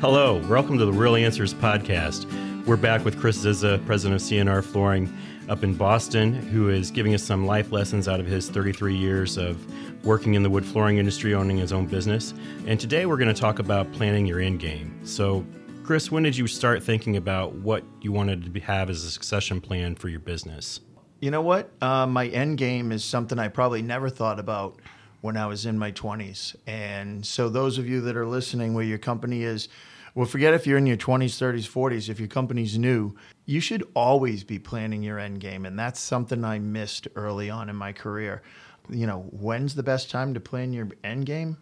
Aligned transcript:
Hello, 0.00 0.36
welcome 0.48 0.78
to 0.78 0.84
the 0.84 0.92
Real 0.92 1.16
Answers 1.16 1.52
podcast. 1.52 2.24
We're 2.66 2.76
back 2.76 3.04
with 3.04 3.18
Chris 3.18 3.36
Zizza, 3.40 3.82
president 3.84 4.22
of 4.22 4.28
CNR 4.28 4.62
Flooring 4.62 5.12
up 5.48 5.64
in 5.64 5.74
Boston, 5.74 6.32
who 6.32 6.68
is 6.68 6.92
giving 6.92 7.14
us 7.14 7.22
some 7.24 7.46
life 7.46 7.72
lessons 7.72 8.06
out 8.06 8.20
of 8.20 8.26
his 8.26 8.48
33 8.48 8.94
years 8.94 9.36
of 9.36 9.58
working 10.04 10.34
in 10.34 10.44
the 10.44 10.50
wood 10.50 10.64
flooring 10.64 10.98
industry, 10.98 11.34
owning 11.34 11.56
his 11.56 11.72
own 11.72 11.86
business. 11.86 12.32
And 12.64 12.78
today 12.78 13.06
we're 13.06 13.16
going 13.16 13.34
to 13.34 13.40
talk 13.40 13.58
about 13.58 13.90
planning 13.90 14.24
your 14.24 14.38
end 14.38 14.60
game. 14.60 15.00
So, 15.04 15.44
Chris, 15.82 16.12
when 16.12 16.22
did 16.22 16.36
you 16.36 16.46
start 16.46 16.80
thinking 16.80 17.16
about 17.16 17.54
what 17.54 17.82
you 18.00 18.12
wanted 18.12 18.54
to 18.54 18.60
have 18.60 18.90
as 18.90 19.02
a 19.02 19.10
succession 19.10 19.60
plan 19.60 19.96
for 19.96 20.08
your 20.08 20.20
business? 20.20 20.78
You 21.18 21.32
know 21.32 21.42
what? 21.42 21.72
Uh, 21.82 22.06
my 22.06 22.28
end 22.28 22.58
game 22.58 22.92
is 22.92 23.02
something 23.02 23.36
I 23.36 23.48
probably 23.48 23.82
never 23.82 24.10
thought 24.10 24.38
about 24.38 24.78
when 25.20 25.36
I 25.36 25.46
was 25.46 25.66
in 25.66 25.78
my 25.78 25.92
20s. 25.92 26.54
And 26.66 27.24
so, 27.24 27.48
those 27.48 27.78
of 27.78 27.88
you 27.88 28.00
that 28.02 28.16
are 28.16 28.26
listening, 28.26 28.74
where 28.74 28.84
your 28.84 28.98
company 28.98 29.42
is, 29.42 29.68
well, 30.14 30.26
forget 30.26 30.54
if 30.54 30.66
you're 30.66 30.78
in 30.78 30.86
your 30.86 30.96
20s, 30.96 31.36
30s, 31.38 31.68
40s, 31.68 32.08
if 32.08 32.18
your 32.18 32.28
company's 32.28 32.78
new, 32.78 33.14
you 33.46 33.60
should 33.60 33.86
always 33.94 34.44
be 34.44 34.58
planning 34.58 35.02
your 35.02 35.18
end 35.18 35.40
game. 35.40 35.66
And 35.66 35.78
that's 35.78 36.00
something 36.00 36.44
I 36.44 36.58
missed 36.58 37.08
early 37.16 37.50
on 37.50 37.68
in 37.68 37.76
my 37.76 37.92
career. 37.92 38.42
You 38.90 39.06
know, 39.06 39.20
when's 39.30 39.74
the 39.74 39.82
best 39.82 40.10
time 40.10 40.34
to 40.34 40.40
plan 40.40 40.72
your 40.72 40.88
end 41.04 41.26
game? 41.26 41.58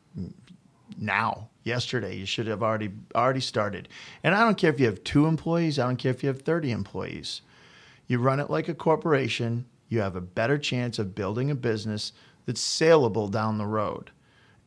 Now, 0.99 1.51
yesterday. 1.67 2.17
You 2.17 2.25
should 2.25 2.47
have 2.47 2.63
already 2.63 2.91
already 3.15 3.41
started. 3.41 3.89
And 4.23 4.35
I 4.35 4.45
don't 4.45 4.57
care 4.57 4.71
if 4.71 4.81
you 4.81 4.87
have 4.87 5.05
two 5.05 5.27
employees, 5.27 5.79
I 5.79 5.87
don't 5.87 5.97
care 5.97 6.13
if 6.13 6.23
you 6.23 6.29
have 6.29 6.43
30 6.43 6.71
employees. 6.71 7.43
You 8.07 8.21
run 8.21 8.41
it 8.41 8.49
like 8.49 8.69
a 8.69 8.75
corporation, 8.75 9.67
you 9.89 10.01
have 10.01 10.17
a 10.17 10.21
better 10.21 10.57
chance 10.57 10.99
of 10.99 11.15
building 11.15 11.51
a 11.51 11.55
business 11.55 12.13
that's 12.47 12.61
saleable 12.61 13.29
down 13.29 13.59
the 13.59 13.67
road. 13.67 14.11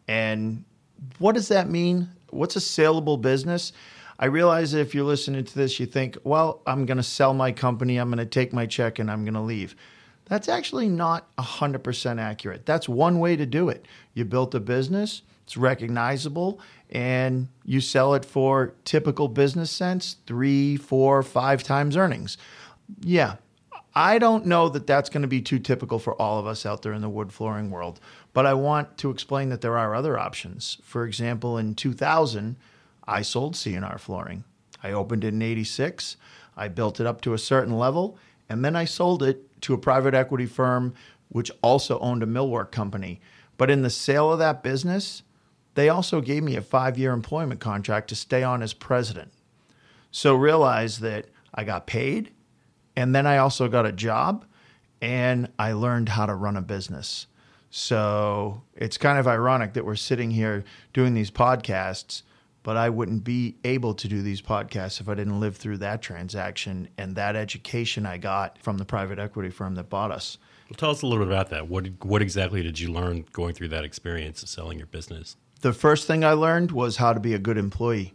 And 0.07 0.63
what 1.17 1.35
does 1.35 1.47
that 1.47 1.69
mean? 1.69 2.09
What's 2.29 2.55
a 2.55 2.61
saleable 2.61 3.17
business? 3.17 3.73
I 4.19 4.25
realize 4.25 4.73
that 4.73 4.81
if 4.81 4.93
you're 4.93 5.05
listening 5.05 5.45
to 5.45 5.55
this, 5.55 5.79
you 5.79 5.85
think, 5.85 6.17
well, 6.23 6.61
I'm 6.67 6.85
going 6.85 6.97
to 6.97 7.03
sell 7.03 7.33
my 7.33 7.53
company, 7.53 7.97
I'm 7.97 8.09
going 8.09 8.17
to 8.17 8.25
take 8.25 8.51
my 8.51 8.65
check, 8.65 8.99
and 8.99 9.09
I'm 9.09 9.23
going 9.23 9.33
to 9.33 9.41
leave. 9.41 9.75
That's 10.25 10.49
actually 10.49 10.89
not 10.89 11.33
100% 11.37 12.19
accurate. 12.19 12.65
That's 12.65 12.89
one 12.89 13.19
way 13.19 13.35
to 13.37 13.45
do 13.45 13.69
it. 13.69 13.85
You 14.13 14.25
built 14.25 14.53
a 14.53 14.59
business, 14.59 15.21
it's 15.43 15.57
recognizable, 15.57 16.59
and 16.89 17.47
you 17.65 17.81
sell 17.81 18.13
it 18.13 18.25
for 18.25 18.73
typical 18.83 19.27
business 19.29 19.71
sense 19.71 20.17
three, 20.27 20.75
four, 20.75 21.23
five 21.23 21.63
times 21.63 21.95
earnings. 21.95 22.37
Yeah, 23.01 23.35
I 23.99 24.17
don't 24.17 24.45
know 24.45 24.69
that 24.69 24.87
that's 24.87 25.09
going 25.09 25.23
to 25.23 25.27
be 25.27 25.41
too 25.41 25.59
typical 25.59 25.99
for 25.99 26.15
all 26.21 26.39
of 26.39 26.47
us 26.47 26.65
out 26.65 26.83
there 26.83 26.93
in 26.93 27.01
the 27.01 27.09
wood 27.09 27.33
flooring 27.33 27.69
world, 27.69 27.99
but 28.31 28.45
I 28.45 28.53
want 28.53 28.97
to 28.99 29.09
explain 29.09 29.49
that 29.49 29.59
there 29.59 29.77
are 29.77 29.93
other 29.93 30.17
options. 30.17 30.77
For 30.85 31.05
example, 31.05 31.57
in 31.57 31.75
2000, 31.75 32.55
I 33.05 33.21
sold 33.21 33.55
CNR 33.55 33.99
flooring. 33.99 34.45
I 34.81 34.93
opened 34.93 35.25
it 35.25 35.33
in 35.33 35.41
86. 35.41 36.15
I 36.55 36.69
built 36.69 37.01
it 37.01 37.07
up 37.07 37.19
to 37.23 37.33
a 37.33 37.37
certain 37.37 37.77
level, 37.77 38.17
and 38.47 38.63
then 38.63 38.73
I 38.73 38.85
sold 38.85 39.21
it 39.21 39.61
to 39.63 39.73
a 39.73 39.77
private 39.77 40.13
equity 40.13 40.45
firm 40.45 40.93
which 41.27 41.51
also 41.61 41.99
owned 41.99 42.23
a 42.23 42.25
millwork 42.25 42.71
company. 42.71 43.19
But 43.57 43.69
in 43.69 43.81
the 43.81 43.89
sale 43.89 44.31
of 44.31 44.39
that 44.39 44.63
business, 44.63 45.23
they 45.75 45.89
also 45.89 46.21
gave 46.21 46.41
me 46.43 46.55
a 46.55 46.61
five 46.61 46.97
year 46.97 47.11
employment 47.11 47.59
contract 47.59 48.07
to 48.07 48.15
stay 48.15 48.43
on 48.43 48.63
as 48.63 48.73
president. 48.73 49.33
So 50.09 50.35
realize 50.35 50.99
that 50.99 51.25
I 51.53 51.65
got 51.65 51.85
paid 51.85 52.31
and 52.95 53.15
then 53.15 53.25
I 53.25 53.37
also 53.37 53.67
got 53.67 53.85
a 53.85 53.91
job 53.91 54.45
and 55.01 55.49
I 55.57 55.73
learned 55.73 56.09
how 56.09 56.25
to 56.25 56.35
run 56.35 56.57
a 56.57 56.61
business. 56.61 57.27
So 57.69 58.63
it's 58.75 58.97
kind 58.97 59.19
of 59.19 59.27
ironic 59.27 59.73
that 59.73 59.85
we're 59.85 59.95
sitting 59.95 60.31
here 60.31 60.63
doing 60.93 61.13
these 61.13 61.29
podcasts, 61.29 62.23
but 62.63 62.77
I 62.77 62.89
wouldn't 62.89 63.23
be 63.23 63.55
able 63.63 63.93
to 63.93 64.07
do 64.07 64.21
these 64.21 64.41
podcasts 64.41 64.99
if 64.99 65.07
I 65.07 65.13
didn't 65.13 65.39
live 65.39 65.55
through 65.55 65.77
that 65.77 66.01
transaction 66.01 66.89
and 66.97 67.15
that 67.15 67.35
education 67.35 68.05
I 68.05 68.17
got 68.17 68.57
from 68.57 68.77
the 68.77 68.85
private 68.85 69.19
equity 69.19 69.49
firm 69.49 69.75
that 69.75 69.89
bought 69.89 70.11
us. 70.11 70.37
Well, 70.69 70.77
tell 70.77 70.91
us 70.91 71.01
a 71.01 71.07
little 71.07 71.25
bit 71.25 71.31
about 71.31 71.49
that. 71.51 71.67
What, 71.67 71.87
what 72.03 72.21
exactly 72.21 72.61
did 72.63 72.79
you 72.79 72.91
learn 72.91 73.25
going 73.31 73.53
through 73.53 73.69
that 73.69 73.85
experience 73.85 74.43
of 74.43 74.49
selling 74.49 74.77
your 74.77 74.87
business? 74.87 75.35
The 75.61 75.73
first 75.73 76.07
thing 76.07 76.23
I 76.23 76.33
learned 76.33 76.71
was 76.71 76.97
how 76.97 77.13
to 77.13 77.19
be 77.19 77.33
a 77.33 77.39
good 77.39 77.57
employee 77.57 78.13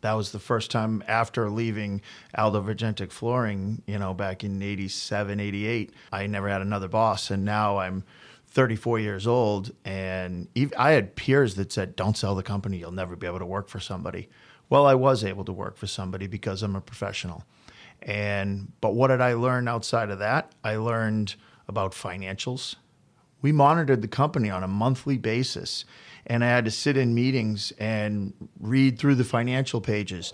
that 0.00 0.12
was 0.12 0.32
the 0.32 0.38
first 0.38 0.70
time 0.70 1.02
after 1.08 1.50
leaving 1.50 2.00
Aldo 2.36 2.62
Vergentic 2.62 3.10
Flooring, 3.10 3.82
you 3.86 3.98
know, 3.98 4.14
back 4.14 4.44
in 4.44 4.62
87, 4.62 5.40
88. 5.40 5.92
I 6.12 6.26
never 6.26 6.48
had 6.48 6.62
another 6.62 6.88
boss. 6.88 7.30
And 7.30 7.44
now 7.44 7.78
I'm 7.78 8.04
34 8.48 9.00
years 9.00 9.26
old. 9.26 9.72
And 9.84 10.48
I 10.76 10.92
had 10.92 11.16
peers 11.16 11.56
that 11.56 11.72
said, 11.72 11.96
don't 11.96 12.16
sell 12.16 12.34
the 12.34 12.42
company. 12.42 12.78
You'll 12.78 12.92
never 12.92 13.16
be 13.16 13.26
able 13.26 13.40
to 13.40 13.46
work 13.46 13.68
for 13.68 13.80
somebody. 13.80 14.28
Well, 14.70 14.86
I 14.86 14.94
was 14.94 15.24
able 15.24 15.44
to 15.46 15.52
work 15.52 15.76
for 15.76 15.86
somebody 15.86 16.26
because 16.26 16.62
I'm 16.62 16.76
a 16.76 16.80
professional. 16.80 17.44
And, 18.02 18.72
but 18.80 18.94
what 18.94 19.08
did 19.08 19.20
I 19.20 19.34
learn 19.34 19.66
outside 19.66 20.10
of 20.10 20.20
that? 20.20 20.52
I 20.62 20.76
learned 20.76 21.34
about 21.66 21.92
financials. 21.92 22.76
We 23.42 23.52
monitored 23.52 24.02
the 24.02 24.08
company 24.08 24.50
on 24.50 24.62
a 24.62 24.68
monthly 24.68 25.18
basis 25.18 25.84
and 26.28 26.44
I 26.44 26.48
had 26.48 26.64
to 26.66 26.70
sit 26.70 26.96
in 26.96 27.14
meetings 27.14 27.72
and 27.78 28.32
read 28.60 28.98
through 28.98 29.16
the 29.16 29.24
financial 29.24 29.80
pages 29.80 30.32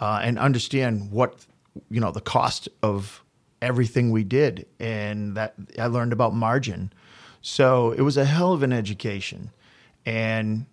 uh, 0.00 0.20
and 0.22 0.38
understand 0.38 1.10
what 1.10 1.46
you 1.90 2.00
know 2.00 2.12
the 2.12 2.20
cost 2.20 2.68
of 2.82 3.22
everything 3.60 4.10
we 4.10 4.24
did, 4.24 4.66
and 4.80 5.36
that 5.36 5.54
I 5.78 5.86
learned 5.86 6.12
about 6.12 6.34
margin. 6.34 6.92
So 7.40 7.92
it 7.92 8.02
was 8.02 8.16
a 8.16 8.24
hell 8.24 8.52
of 8.52 8.62
an 8.62 8.72
education, 8.72 9.50
and 10.06 10.66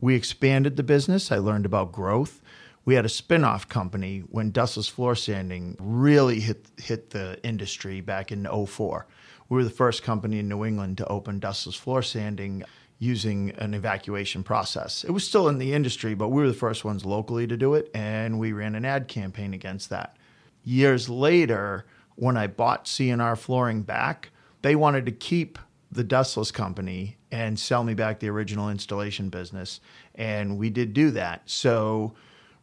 we 0.00 0.14
expanded 0.14 0.76
the 0.76 0.82
business. 0.82 1.32
I 1.32 1.38
learned 1.38 1.66
about 1.66 1.92
growth. 1.92 2.40
We 2.84 2.96
had 2.96 3.04
a 3.04 3.08
spin-off 3.08 3.68
company 3.68 4.24
when 4.30 4.50
dustless 4.50 4.88
floor 4.88 5.14
sanding 5.14 5.76
really 5.78 6.40
hit 6.40 6.66
hit 6.78 7.10
the 7.10 7.38
industry 7.44 8.00
back 8.00 8.32
in 8.32 8.44
04. 8.44 9.06
We 9.48 9.56
were 9.56 9.64
the 9.64 9.70
first 9.70 10.02
company 10.02 10.38
in 10.38 10.48
New 10.48 10.64
England 10.64 10.98
to 10.98 11.06
open 11.06 11.38
dustless 11.38 11.76
floor 11.76 12.02
sanding 12.02 12.64
using 13.02 13.50
an 13.58 13.74
evacuation 13.74 14.44
process. 14.44 15.02
It 15.02 15.10
was 15.10 15.26
still 15.26 15.48
in 15.48 15.58
the 15.58 15.74
industry, 15.74 16.14
but 16.14 16.28
we 16.28 16.40
were 16.40 16.46
the 16.46 16.54
first 16.54 16.84
ones 16.84 17.04
locally 17.04 17.48
to 17.48 17.56
do 17.56 17.74
it, 17.74 17.90
and 17.92 18.38
we 18.38 18.52
ran 18.52 18.76
an 18.76 18.84
ad 18.84 19.08
campaign 19.08 19.52
against 19.52 19.90
that. 19.90 20.16
Years 20.62 21.08
later, 21.08 21.84
when 22.14 22.36
I 22.36 22.46
bought 22.46 22.84
CNR 22.84 23.36
Flooring 23.36 23.82
back, 23.82 24.30
they 24.62 24.76
wanted 24.76 25.04
to 25.06 25.12
keep 25.12 25.58
the 25.90 26.04
dustless 26.04 26.52
company 26.52 27.16
and 27.32 27.58
sell 27.58 27.82
me 27.82 27.94
back 27.94 28.20
the 28.20 28.30
original 28.30 28.70
installation 28.70 29.30
business, 29.30 29.80
and 30.14 30.56
we 30.56 30.70
did 30.70 30.94
do 30.94 31.10
that. 31.10 31.42
So 31.46 32.14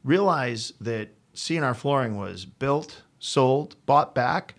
realize 0.05 0.71
that 0.79 1.09
CNR 1.35 1.75
Flooring 1.75 2.15
was 2.15 2.45
built, 2.45 3.01
sold, 3.19 3.75
bought 3.85 4.15
back. 4.15 4.55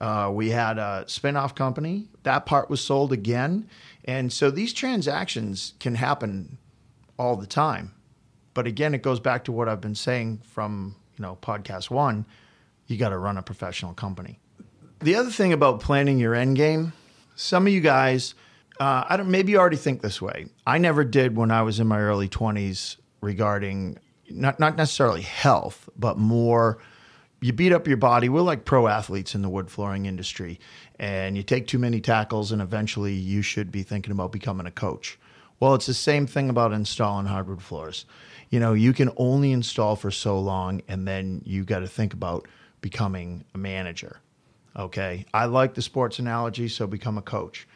Uh, 0.00 0.28
we 0.34 0.50
had 0.50 0.76
a 0.76 1.04
spin-off 1.06 1.54
company. 1.54 2.08
That 2.24 2.46
part 2.46 2.68
was 2.68 2.80
sold 2.80 3.12
again 3.12 3.68
and 4.04 4.32
so 4.32 4.50
these 4.50 4.72
transactions 4.72 5.74
can 5.80 5.94
happen 5.94 6.58
all 7.18 7.36
the 7.36 7.46
time. 7.46 7.94
But 8.54 8.66
again, 8.66 8.94
it 8.94 9.02
goes 9.02 9.20
back 9.20 9.44
to 9.44 9.52
what 9.52 9.68
I've 9.68 9.80
been 9.80 9.94
saying 9.94 10.40
from, 10.44 10.96
you 11.16 11.22
know, 11.22 11.38
podcast 11.40 11.90
1, 11.90 12.24
you 12.86 12.96
got 12.96 13.10
to 13.10 13.18
run 13.18 13.36
a 13.36 13.42
professional 13.42 13.94
company. 13.94 14.38
The 15.00 15.14
other 15.14 15.30
thing 15.30 15.52
about 15.52 15.80
planning 15.80 16.18
your 16.18 16.34
end 16.34 16.56
game, 16.56 16.92
some 17.36 17.66
of 17.66 17.72
you 17.72 17.80
guys 17.80 18.34
uh, 18.80 19.04
I 19.06 19.18
don't 19.18 19.30
maybe 19.30 19.52
you 19.52 19.58
already 19.58 19.76
think 19.76 20.00
this 20.00 20.22
way. 20.22 20.46
I 20.66 20.78
never 20.78 21.04
did 21.04 21.36
when 21.36 21.50
I 21.50 21.62
was 21.62 21.78
in 21.78 21.86
my 21.86 22.00
early 22.00 22.28
20s 22.28 22.96
regarding 23.20 23.98
not 24.30 24.58
not 24.58 24.76
necessarily 24.76 25.20
health, 25.20 25.88
but 25.96 26.16
more 26.16 26.78
you 27.40 27.52
beat 27.52 27.72
up 27.72 27.86
your 27.86 27.96
body. 27.96 28.28
We're 28.28 28.40
like 28.42 28.64
pro 28.64 28.86
athletes 28.86 29.34
in 29.34 29.42
the 29.42 29.48
wood 29.48 29.70
flooring 29.70 30.06
industry, 30.06 30.60
and 30.98 31.36
you 31.36 31.42
take 31.42 31.66
too 31.66 31.78
many 31.78 32.00
tackles, 32.00 32.52
and 32.52 32.60
eventually 32.60 33.14
you 33.14 33.42
should 33.42 33.70
be 33.70 33.82
thinking 33.82 34.12
about 34.12 34.32
becoming 34.32 34.66
a 34.66 34.70
coach. 34.70 35.18
Well, 35.58 35.74
it's 35.74 35.86
the 35.86 35.94
same 35.94 36.26
thing 36.26 36.48
about 36.48 36.72
installing 36.72 37.26
hardwood 37.26 37.62
floors. 37.62 38.06
You 38.48 38.60
know, 38.60 38.72
you 38.72 38.92
can 38.92 39.10
only 39.16 39.52
install 39.52 39.96
for 39.96 40.10
so 40.10 40.40
long, 40.40 40.82
and 40.88 41.06
then 41.06 41.42
you 41.44 41.64
got 41.64 41.80
to 41.80 41.86
think 41.86 42.14
about 42.14 42.48
becoming 42.80 43.44
a 43.54 43.58
manager. 43.58 44.20
Okay. 44.76 45.26
I 45.34 45.46
like 45.46 45.74
the 45.74 45.82
sports 45.82 46.18
analogy, 46.18 46.68
so 46.68 46.86
become 46.86 47.18
a 47.18 47.22
coach 47.22 47.66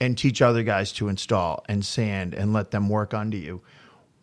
and 0.00 0.16
teach 0.16 0.40
other 0.42 0.62
guys 0.62 0.92
to 0.92 1.08
install 1.08 1.64
and 1.68 1.84
sand 1.84 2.34
and 2.34 2.52
let 2.52 2.70
them 2.70 2.88
work 2.88 3.14
under 3.14 3.36
you. 3.36 3.62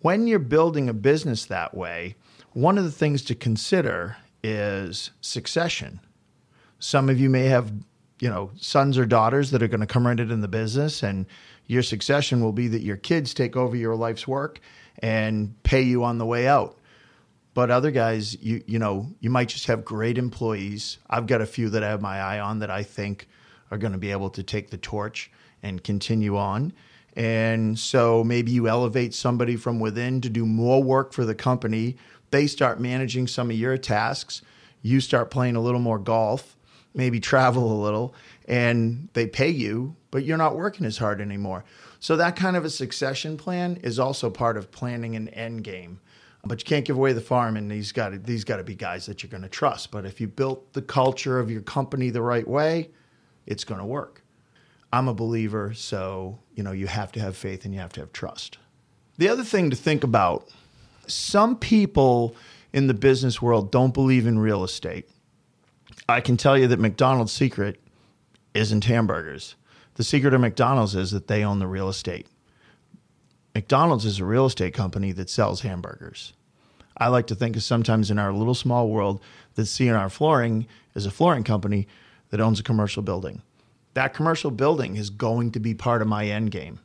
When 0.01 0.27
you're 0.27 0.39
building 0.39 0.89
a 0.89 0.93
business 0.93 1.45
that 1.45 1.75
way, 1.75 2.15
one 2.53 2.77
of 2.77 2.83
the 2.83 2.91
things 2.91 3.23
to 3.23 3.35
consider 3.35 4.17
is 4.45 5.09
succession. 5.21 5.99
Some 6.77 7.09
of 7.09 7.19
you 7.19 7.31
may 7.31 7.45
have, 7.45 7.71
you 8.19 8.29
know, 8.29 8.51
sons 8.57 8.95
or 8.97 9.05
daughters 9.07 9.49
that 9.51 9.63
are 9.63 9.67
going 9.67 9.79
to 9.79 9.87
come 9.87 10.05
right 10.05 10.19
into 10.19 10.35
the 10.35 10.47
business, 10.47 11.01
and 11.01 11.25
your 11.65 11.81
succession 11.81 12.41
will 12.41 12.51
be 12.51 12.67
that 12.67 12.83
your 12.83 12.97
kids 12.97 13.33
take 13.33 13.55
over 13.55 13.75
your 13.75 13.95
life's 13.95 14.27
work 14.27 14.59
and 14.99 15.55
pay 15.63 15.81
you 15.81 16.03
on 16.03 16.19
the 16.19 16.25
way 16.27 16.47
out. 16.47 16.77
But 17.55 17.71
other 17.71 17.89
guys, 17.89 18.37
you 18.39 18.63
you 18.67 18.77
know, 18.77 19.07
you 19.19 19.31
might 19.31 19.49
just 19.49 19.65
have 19.65 19.83
great 19.83 20.19
employees. 20.19 20.99
I've 21.09 21.25
got 21.25 21.41
a 21.41 21.45
few 21.47 21.69
that 21.69 21.83
I 21.83 21.89
have 21.89 22.01
my 22.01 22.19
eye 22.19 22.39
on 22.39 22.59
that 22.59 22.69
I 22.69 22.83
think 22.83 23.27
are 23.71 23.79
going 23.79 23.93
to 23.93 23.97
be 23.97 24.11
able 24.11 24.29
to 24.29 24.43
take 24.43 24.69
the 24.69 24.77
torch 24.77 25.31
and 25.63 25.83
continue 25.83 26.37
on. 26.37 26.71
And 27.15 27.79
so 27.79 28.23
maybe 28.23 28.51
you 28.51 28.67
elevate 28.67 29.13
somebody 29.13 29.55
from 29.55 29.79
within 29.79 30.21
to 30.21 30.29
do 30.29 30.45
more 30.45 30.83
work 30.83 31.13
for 31.13 31.25
the 31.25 31.33
company. 31.33 31.95
They 32.31 32.47
start 32.47 32.79
managing 32.79 33.27
some 33.27 33.49
of 33.49 33.57
your 33.57 33.77
tasks. 33.77 34.41
You 34.81 34.99
start 34.99 35.31
playing 35.31 35.55
a 35.55 35.61
little 35.61 35.79
more 35.79 35.99
golf, 35.99 36.55
maybe 36.93 37.19
travel 37.19 37.71
a 37.71 37.81
little, 37.81 38.13
and 38.47 39.09
they 39.13 39.27
pay 39.27 39.49
you, 39.49 39.95
but 40.11 40.23
you're 40.23 40.37
not 40.37 40.55
working 40.55 40.85
as 40.85 40.97
hard 40.97 41.21
anymore. 41.21 41.63
So 41.99 42.15
that 42.17 42.35
kind 42.35 42.55
of 42.55 42.65
a 42.65 42.69
succession 42.69 43.37
plan 43.37 43.77
is 43.83 43.99
also 43.99 44.29
part 44.29 44.57
of 44.57 44.71
planning 44.71 45.15
an 45.15 45.29
end 45.29 45.63
game. 45.63 45.99
But 46.47 46.59
you 46.59 46.65
can't 46.65 46.85
give 46.85 46.95
away 46.95 47.13
the 47.13 47.21
farm, 47.21 47.57
and 47.57 47.71
these 47.71 47.91
got 47.91 48.09
to, 48.09 48.19
these 48.19 48.43
got 48.43 48.57
to 48.57 48.63
be 48.63 48.75
guys 48.75 49.07
that 49.07 49.23
you're 49.23 49.31
going 49.31 49.41
to 49.41 49.49
trust. 49.49 49.89
But 49.89 50.05
if 50.05 50.21
you 50.21 50.27
built 50.27 50.73
the 50.73 50.81
culture 50.83 51.39
of 51.39 51.49
your 51.49 51.61
company 51.61 52.11
the 52.11 52.21
right 52.21 52.47
way, 52.47 52.91
it's 53.47 53.63
going 53.63 53.79
to 53.79 53.85
work. 53.85 54.21
I'm 54.93 55.07
a 55.07 55.13
believer, 55.15 55.73
so 55.73 56.37
you 56.53 56.61
know 56.61 56.71
you 56.71 56.85
have 56.85 57.11
to 57.13 57.19
have 57.19 57.35
faith 57.35 57.65
and 57.65 57.73
you 57.73 57.79
have 57.79 57.93
to 57.93 58.01
have 58.01 58.13
trust. 58.13 58.59
The 59.17 59.27
other 59.27 59.43
thing 59.43 59.71
to 59.71 59.75
think 59.75 60.03
about: 60.03 60.47
some 61.11 61.57
people 61.57 62.35
in 62.73 62.87
the 62.87 62.93
business 62.93 63.41
world 63.41 63.71
don't 63.71 63.93
believe 63.93 64.27
in 64.27 64.39
real 64.39 64.63
estate. 64.63 65.09
I 66.07 66.21
can 66.21 66.37
tell 66.37 66.57
you 66.57 66.67
that 66.67 66.79
McDonald's 66.79 67.31
secret 67.31 67.79
isn't 68.53 68.85
hamburgers. 68.85 69.55
The 69.95 70.03
secret 70.03 70.33
of 70.33 70.41
McDonald's 70.41 70.95
is 70.95 71.11
that 71.11 71.27
they 71.27 71.43
own 71.43 71.59
the 71.59 71.67
real 71.67 71.89
estate. 71.89 72.27
McDonald's 73.53 74.05
is 74.05 74.19
a 74.19 74.25
real 74.25 74.45
estate 74.45 74.73
company 74.73 75.13
that 75.13 75.29
sells 75.29 75.61
hamburgers. 75.61 76.33
I 76.97 77.07
like 77.07 77.27
to 77.27 77.35
think 77.35 77.55
of 77.55 77.63
sometimes 77.63 78.11
in 78.11 78.19
our 78.19 78.33
little 78.33 78.53
small 78.53 78.89
world 78.89 79.21
that 79.55 79.63
CNR 79.63 80.11
Flooring 80.11 80.67
is 80.93 81.05
a 81.05 81.11
flooring 81.11 81.43
company 81.43 81.87
that 82.29 82.41
owns 82.41 82.59
a 82.59 82.63
commercial 82.63 83.01
building. 83.01 83.41
That 83.93 84.13
commercial 84.13 84.51
building 84.51 84.97
is 84.97 85.09
going 85.09 85.51
to 85.51 85.59
be 85.59 85.73
part 85.73 86.01
of 86.01 86.07
my 86.07 86.25
end 86.25 86.51
game. 86.51 86.79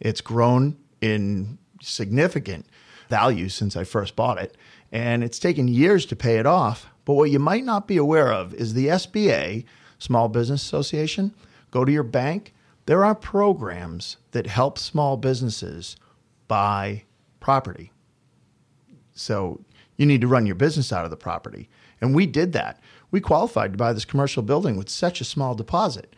It's 0.00 0.20
grown 0.20 0.76
in 1.00 1.58
significant 1.82 2.66
value 3.08 3.48
since 3.48 3.76
I 3.76 3.84
first 3.84 4.16
bought 4.16 4.38
it, 4.38 4.56
and 4.92 5.22
it's 5.22 5.38
taken 5.38 5.68
years 5.68 6.06
to 6.06 6.16
pay 6.16 6.38
it 6.38 6.46
off. 6.46 6.90
But 7.04 7.14
what 7.14 7.30
you 7.30 7.38
might 7.38 7.64
not 7.64 7.88
be 7.88 7.96
aware 7.96 8.32
of 8.32 8.54
is 8.54 8.74
the 8.74 8.88
SBA, 8.88 9.64
Small 9.98 10.28
Business 10.28 10.62
Association, 10.62 11.34
go 11.70 11.84
to 11.84 11.92
your 11.92 12.02
bank. 12.02 12.54
There 12.86 13.04
are 13.04 13.14
programs 13.14 14.16
that 14.32 14.46
help 14.46 14.78
small 14.78 15.16
businesses 15.16 15.96
buy 16.48 17.04
property. 17.40 17.92
So 19.12 19.60
you 19.96 20.06
need 20.06 20.20
to 20.20 20.28
run 20.28 20.46
your 20.46 20.54
business 20.54 20.92
out 20.92 21.04
of 21.04 21.10
the 21.10 21.16
property. 21.16 21.68
And 22.00 22.14
we 22.14 22.26
did 22.26 22.52
that. 22.52 22.80
We 23.10 23.20
qualified 23.20 23.72
to 23.72 23.78
buy 23.78 23.92
this 23.92 24.04
commercial 24.04 24.42
building 24.42 24.76
with 24.76 24.88
such 24.88 25.20
a 25.20 25.24
small 25.24 25.54
deposit. 25.54 26.14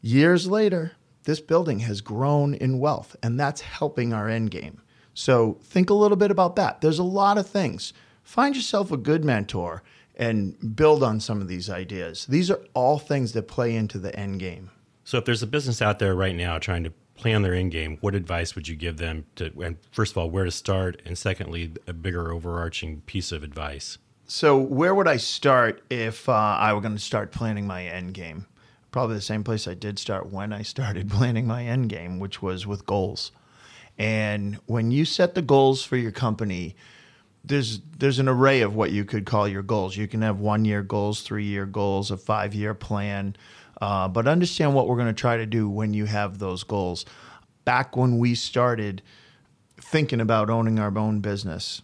Years 0.00 0.46
later, 0.46 0.92
this 1.24 1.40
building 1.40 1.80
has 1.80 2.00
grown 2.00 2.54
in 2.54 2.78
wealth, 2.78 3.14
and 3.22 3.38
that's 3.38 3.60
helping 3.60 4.12
our 4.12 4.28
end 4.28 4.50
game. 4.50 4.80
So 5.20 5.58
think 5.62 5.90
a 5.90 5.94
little 5.94 6.16
bit 6.16 6.30
about 6.30 6.56
that. 6.56 6.80
There's 6.80 6.98
a 6.98 7.04
lot 7.04 7.36
of 7.36 7.46
things. 7.46 7.92
Find 8.22 8.56
yourself 8.56 8.90
a 8.90 8.96
good 8.96 9.22
mentor 9.22 9.82
and 10.16 10.74
build 10.74 11.02
on 11.02 11.20
some 11.20 11.42
of 11.42 11.48
these 11.48 11.68
ideas. 11.68 12.24
These 12.24 12.50
are 12.50 12.60
all 12.72 12.98
things 12.98 13.32
that 13.32 13.46
play 13.46 13.76
into 13.76 13.98
the 13.98 14.18
end 14.18 14.40
game. 14.40 14.70
So 15.04 15.18
if 15.18 15.26
there's 15.26 15.42
a 15.42 15.46
business 15.46 15.82
out 15.82 15.98
there 15.98 16.14
right 16.14 16.34
now 16.34 16.58
trying 16.58 16.84
to 16.84 16.92
plan 17.16 17.42
their 17.42 17.52
end 17.52 17.70
game, 17.70 17.98
what 18.00 18.14
advice 18.14 18.54
would 18.54 18.66
you 18.66 18.76
give 18.76 18.96
them 18.96 19.26
to 19.36 19.52
and 19.60 19.76
first 19.90 20.12
of 20.12 20.18
all, 20.18 20.30
where 20.30 20.46
to 20.46 20.50
start 20.50 21.02
and 21.04 21.18
secondly, 21.18 21.74
a 21.86 21.92
bigger 21.92 22.32
overarching 22.32 23.02
piece 23.02 23.30
of 23.30 23.42
advice? 23.42 23.98
So 24.26 24.56
where 24.56 24.94
would 24.94 25.08
I 25.08 25.18
start 25.18 25.82
if 25.90 26.30
uh, 26.30 26.32
I 26.32 26.72
were 26.72 26.80
going 26.80 26.96
to 26.96 26.98
start 26.98 27.30
planning 27.30 27.66
my 27.66 27.84
end 27.84 28.14
game? 28.14 28.46
Probably 28.90 29.16
the 29.16 29.20
same 29.20 29.44
place 29.44 29.68
I 29.68 29.74
did 29.74 29.98
start 29.98 30.32
when 30.32 30.50
I 30.50 30.62
started 30.62 31.10
planning 31.10 31.46
my 31.46 31.66
end 31.66 31.90
game, 31.90 32.20
which 32.20 32.40
was 32.40 32.66
with 32.66 32.86
goals. 32.86 33.32
And 34.00 34.58
when 34.64 34.90
you 34.90 35.04
set 35.04 35.34
the 35.34 35.42
goals 35.42 35.84
for 35.84 35.98
your 35.98 36.10
company, 36.10 36.74
there's 37.44 37.80
there's 37.98 38.18
an 38.18 38.30
array 38.30 38.62
of 38.62 38.74
what 38.74 38.92
you 38.92 39.04
could 39.04 39.26
call 39.26 39.46
your 39.46 39.62
goals. 39.62 39.94
You 39.94 40.08
can 40.08 40.22
have 40.22 40.40
one 40.40 40.64
year 40.64 40.82
goals, 40.82 41.20
three 41.20 41.44
year 41.44 41.66
goals, 41.66 42.10
a 42.10 42.16
five 42.16 42.54
year 42.54 42.72
plan, 42.72 43.36
uh, 43.78 44.08
but 44.08 44.26
understand 44.26 44.74
what 44.74 44.88
we're 44.88 44.96
going 44.96 45.08
to 45.08 45.12
try 45.12 45.36
to 45.36 45.44
do 45.44 45.68
when 45.68 45.92
you 45.92 46.06
have 46.06 46.38
those 46.38 46.64
goals. 46.64 47.04
Back 47.66 47.94
when 47.94 48.16
we 48.16 48.34
started 48.34 49.02
thinking 49.78 50.22
about 50.22 50.48
owning 50.48 50.78
our 50.78 50.96
own 50.96 51.20
business, 51.20 51.82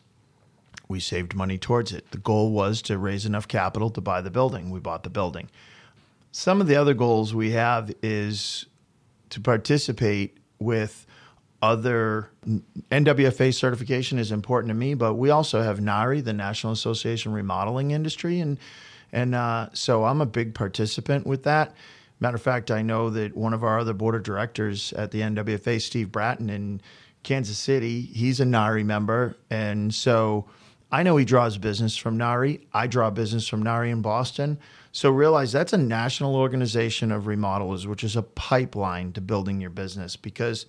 we 0.88 1.00
saved 1.00 1.34
money 1.34 1.58
towards 1.58 1.92
it. 1.92 2.12
The 2.12 2.18
goal 2.18 2.50
was 2.50 2.80
to 2.82 2.96
raise 2.96 3.26
enough 3.26 3.46
capital 3.46 3.90
to 3.90 4.00
buy 4.00 4.22
the 4.22 4.30
building. 4.30 4.70
We 4.70 4.80
bought 4.80 5.02
the 5.02 5.10
building. 5.10 5.50
Some 6.32 6.62
of 6.62 6.66
the 6.66 6.76
other 6.76 6.94
goals 6.94 7.34
we 7.34 7.50
have 7.50 7.92
is 8.02 8.64
to 9.28 9.38
participate 9.38 10.38
with 10.58 11.06
other 11.62 12.30
NWFA 12.90 13.54
certification 13.54 14.18
is 14.18 14.32
important 14.32 14.70
to 14.70 14.74
me, 14.74 14.94
but 14.94 15.14
we 15.14 15.30
also 15.30 15.62
have 15.62 15.80
NARI, 15.80 16.20
the 16.20 16.32
National 16.32 16.72
Association 16.72 17.32
Remodeling 17.32 17.90
Industry, 17.90 18.40
and 18.40 18.58
and 19.12 19.34
uh, 19.34 19.68
so 19.72 20.04
I'm 20.04 20.20
a 20.20 20.26
big 20.26 20.54
participant 20.54 21.26
with 21.26 21.44
that. 21.44 21.74
Matter 22.18 22.36
of 22.36 22.42
fact, 22.42 22.70
I 22.70 22.82
know 22.82 23.08
that 23.10 23.36
one 23.36 23.54
of 23.54 23.62
our 23.62 23.78
other 23.78 23.92
board 23.92 24.14
of 24.14 24.22
directors 24.22 24.92
at 24.94 25.10
the 25.10 25.20
NWFA, 25.20 25.80
Steve 25.80 26.10
Bratton 26.10 26.50
in 26.50 26.80
Kansas 27.22 27.58
City, 27.58 28.00
he's 28.00 28.40
a 28.40 28.44
NARI 28.44 28.84
member, 28.84 29.36
and 29.50 29.94
so 29.94 30.46
I 30.90 31.02
know 31.02 31.16
he 31.16 31.24
draws 31.24 31.58
business 31.58 31.96
from 31.96 32.16
NARI. 32.16 32.66
I 32.72 32.86
draw 32.86 33.10
business 33.10 33.48
from 33.48 33.62
NARI 33.62 33.90
in 33.90 34.02
Boston. 34.02 34.58
So 34.92 35.10
realize 35.10 35.52
that's 35.52 35.72
a 35.72 35.78
national 35.78 36.36
organization 36.36 37.12
of 37.12 37.24
remodelers, 37.24 37.86
which 37.86 38.04
is 38.04 38.16
a 38.16 38.22
pipeline 38.22 39.12
to 39.12 39.20
building 39.20 39.60
your 39.60 39.70
business 39.70 40.16
because 40.16 40.66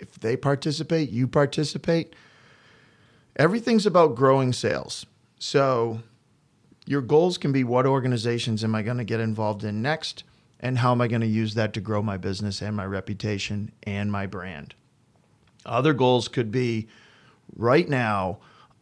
if 0.00 0.18
they 0.18 0.36
participate, 0.36 1.10
you 1.10 1.28
participate. 1.28 2.14
Everything's 3.36 3.86
about 3.86 4.16
growing 4.16 4.52
sales. 4.52 5.06
So 5.38 6.00
your 6.86 7.00
goals 7.00 7.38
can 7.38 7.52
be 7.52 7.64
what 7.64 7.86
organizations 7.86 8.64
am 8.64 8.74
I 8.74 8.82
going 8.82 8.98
to 8.98 9.04
get 9.04 9.20
involved 9.20 9.64
in 9.64 9.82
next? 9.82 10.24
And 10.58 10.78
how 10.78 10.92
am 10.92 11.00
I 11.00 11.08
going 11.08 11.20
to 11.20 11.26
use 11.26 11.54
that 11.54 11.72
to 11.74 11.80
grow 11.80 12.02
my 12.02 12.16
business 12.16 12.60
and 12.60 12.76
my 12.76 12.84
reputation 12.84 13.72
and 13.84 14.10
my 14.10 14.26
brand? 14.26 14.74
Other 15.64 15.92
goals 15.92 16.28
could 16.28 16.50
be 16.50 16.88
right 17.56 17.88
now, 17.88 18.38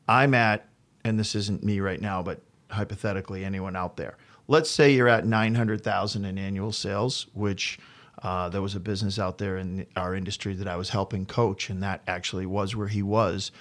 I'm 0.08 0.34
at, 0.34 0.66
and 1.04 1.18
this 1.18 1.34
isn't 1.34 1.62
me 1.62 1.80
right 1.80 2.00
now, 2.00 2.22
but 2.22 2.40
hypothetically, 2.70 3.44
anyone 3.44 3.76
out 3.76 3.96
there. 3.96 4.16
Let's 4.48 4.70
say 4.70 4.92
you're 4.92 5.08
at 5.08 5.26
900,000 5.26 6.24
in 6.24 6.38
annual 6.38 6.72
sales, 6.72 7.26
which 7.34 7.78
uh, 8.22 8.48
there 8.48 8.62
was 8.62 8.74
a 8.74 8.80
business 8.80 9.18
out 9.18 9.38
there 9.38 9.56
in 9.58 9.86
our 9.96 10.14
industry 10.14 10.54
that 10.54 10.68
I 10.68 10.76
was 10.76 10.90
helping 10.90 11.26
coach, 11.26 11.70
and 11.70 11.82
that 11.82 12.02
actually 12.06 12.46
was 12.46 12.74
where 12.74 12.88
he 12.88 13.02
was 13.02 13.52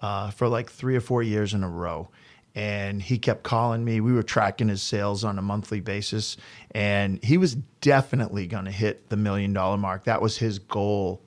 uh, 0.00 0.30
for 0.30 0.48
like 0.48 0.70
three 0.70 0.96
or 0.96 1.00
four 1.00 1.22
years 1.22 1.54
in 1.54 1.62
a 1.62 1.68
row. 1.68 2.08
And 2.54 3.00
he 3.00 3.16
kept 3.16 3.44
calling 3.44 3.82
me. 3.82 4.02
We 4.02 4.12
were 4.12 4.22
tracking 4.22 4.68
his 4.68 4.82
sales 4.82 5.24
on 5.24 5.38
a 5.38 5.42
monthly 5.42 5.80
basis, 5.80 6.36
and 6.72 7.22
he 7.24 7.38
was 7.38 7.54
definitely 7.80 8.46
going 8.46 8.66
to 8.66 8.70
hit 8.70 9.08
the 9.08 9.16
million 9.16 9.54
dollar 9.54 9.78
mark. 9.78 10.04
That 10.04 10.20
was 10.20 10.36
his 10.36 10.58
goal. 10.58 11.22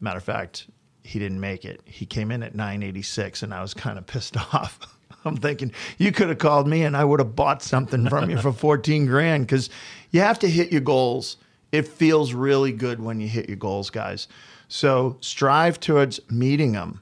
Matter 0.00 0.16
of 0.18 0.24
fact, 0.24 0.66
he 1.04 1.20
didn't 1.20 1.38
make 1.38 1.64
it. 1.64 1.80
He 1.84 2.06
came 2.06 2.32
in 2.32 2.42
at 2.42 2.56
986, 2.56 3.44
and 3.44 3.54
I 3.54 3.62
was 3.62 3.72
kind 3.72 3.98
of 3.98 4.06
pissed 4.06 4.36
off. 4.54 4.80
I'm 5.24 5.36
thinking 5.36 5.70
you 5.98 6.10
could 6.10 6.30
have 6.30 6.38
called 6.38 6.66
me 6.66 6.82
and 6.82 6.96
I 6.96 7.04
would 7.04 7.20
have 7.20 7.36
bought 7.36 7.62
something 7.62 8.08
from 8.08 8.28
you 8.28 8.38
for 8.38 8.52
14 8.52 9.06
grand 9.06 9.46
because 9.46 9.70
you 10.10 10.18
have 10.18 10.40
to 10.40 10.50
hit 10.50 10.72
your 10.72 10.80
goals 10.80 11.36
it 11.72 11.88
feels 11.88 12.34
really 12.34 12.70
good 12.70 13.00
when 13.00 13.20
you 13.20 13.26
hit 13.26 13.48
your 13.48 13.56
goals, 13.56 13.90
guys. 13.90 14.28
So 14.68 15.16
strive 15.20 15.80
towards 15.80 16.20
meeting 16.30 16.72
them. 16.72 17.00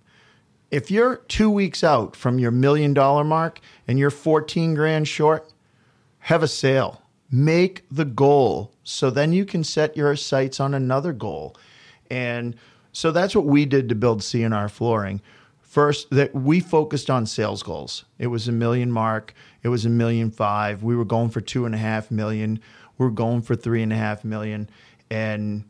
If 0.71 0.91
you're 0.91 1.17
two 1.29 1.51
weeks 1.51 1.83
out 1.83 2.15
from 2.15 2.39
your 2.39 2.53
million 2.53 2.95
dollar 2.95 3.25
mark 3.25 3.61
and 3.89 3.99
you're 3.99 4.11
14 4.11 4.75
grand 4.75 5.09
short, 5.09 5.53
have 6.21 6.45
a 6.45 6.49
sale. 6.49 7.03
Make 7.33 7.85
the 7.91 8.05
goal 8.05 8.73
so 8.85 9.11
then 9.11 9.33
you 9.33 9.45
can 9.45 9.65
set 9.65 9.97
your 9.97 10.15
sights 10.17 10.61
on 10.61 10.75
another 10.75 11.13
goal. 11.13 11.57
And 12.11 12.57
so 12.93 13.11
that's 13.11 13.35
what 13.35 13.47
we 13.47 13.67
did 13.67 13.89
to 13.89 13.95
build 13.95 14.21
CNR 14.21 14.71
flooring. 14.71 15.21
First, 15.61 16.11
that 16.11 16.35
we 16.35 16.59
focused 16.59 17.09
on 17.11 17.27
sales 17.27 17.63
goals. 17.63 18.05
It 18.19 18.27
was 18.27 18.49
a 18.49 18.53
million 18.53 18.91
mark. 18.91 19.35
It 19.63 19.69
was 19.69 19.87
a 19.87 19.89
million 19.89 20.33
five. 20.33 20.83
We 20.83 20.97
were 20.97 21.05
going 21.05 21.31
for 21.31 21.41
two 21.41 21.65
and 21.67 21.75
a 21.75 21.79
half 21.79 22.11
million 22.11 22.61
we're 23.01 23.09
going 23.09 23.41
for 23.41 23.57
three 23.57 23.83
and 23.83 23.93
a 23.93 23.97
half 23.97 24.25
million. 24.25 24.69
And 25.11 25.65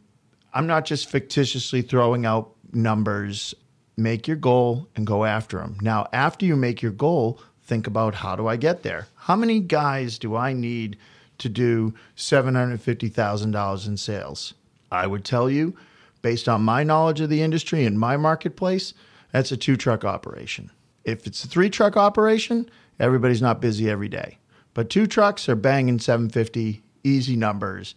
I'm 0.52 0.66
not 0.66 0.84
just 0.84 1.08
fictitiously 1.08 1.80
throwing 1.80 2.26
out 2.26 2.50
numbers. 2.72 3.54
Make 3.96 4.26
your 4.26 4.36
goal 4.36 4.88
and 4.96 5.06
go 5.06 5.24
after 5.24 5.58
them. 5.58 5.78
Now, 5.80 6.08
after 6.12 6.44
you 6.44 6.56
make 6.56 6.82
your 6.82 6.92
goal, 6.92 7.40
think 7.62 7.86
about 7.86 8.16
how 8.16 8.34
do 8.34 8.48
I 8.48 8.56
get 8.56 8.82
there? 8.82 9.06
How 9.14 9.36
many 9.36 9.60
guys 9.60 10.18
do 10.18 10.34
I 10.34 10.52
need 10.52 10.98
to 11.38 11.48
do 11.48 11.94
$750,000 12.16 13.86
in 13.86 13.96
sales? 13.96 14.54
I 14.90 15.06
would 15.06 15.24
tell 15.24 15.48
you, 15.48 15.76
based 16.22 16.48
on 16.48 16.62
my 16.62 16.82
knowledge 16.82 17.20
of 17.20 17.30
the 17.30 17.42
industry 17.42 17.84
and 17.84 17.98
my 17.98 18.16
marketplace, 18.16 18.92
that's 19.30 19.52
a 19.52 19.56
two 19.56 19.76
truck 19.76 20.04
operation. 20.04 20.70
If 21.04 21.28
it's 21.28 21.44
a 21.44 21.48
three 21.48 21.70
truck 21.70 21.96
operation, 21.96 22.68
everybody's 22.98 23.40
not 23.40 23.60
busy 23.60 23.88
every 23.88 24.08
day. 24.08 24.38
But 24.74 24.90
two 24.90 25.06
trucks 25.06 25.48
are 25.48 25.54
banging 25.54 26.00
750 26.00 26.82
easy 27.04 27.36
numbers. 27.36 27.94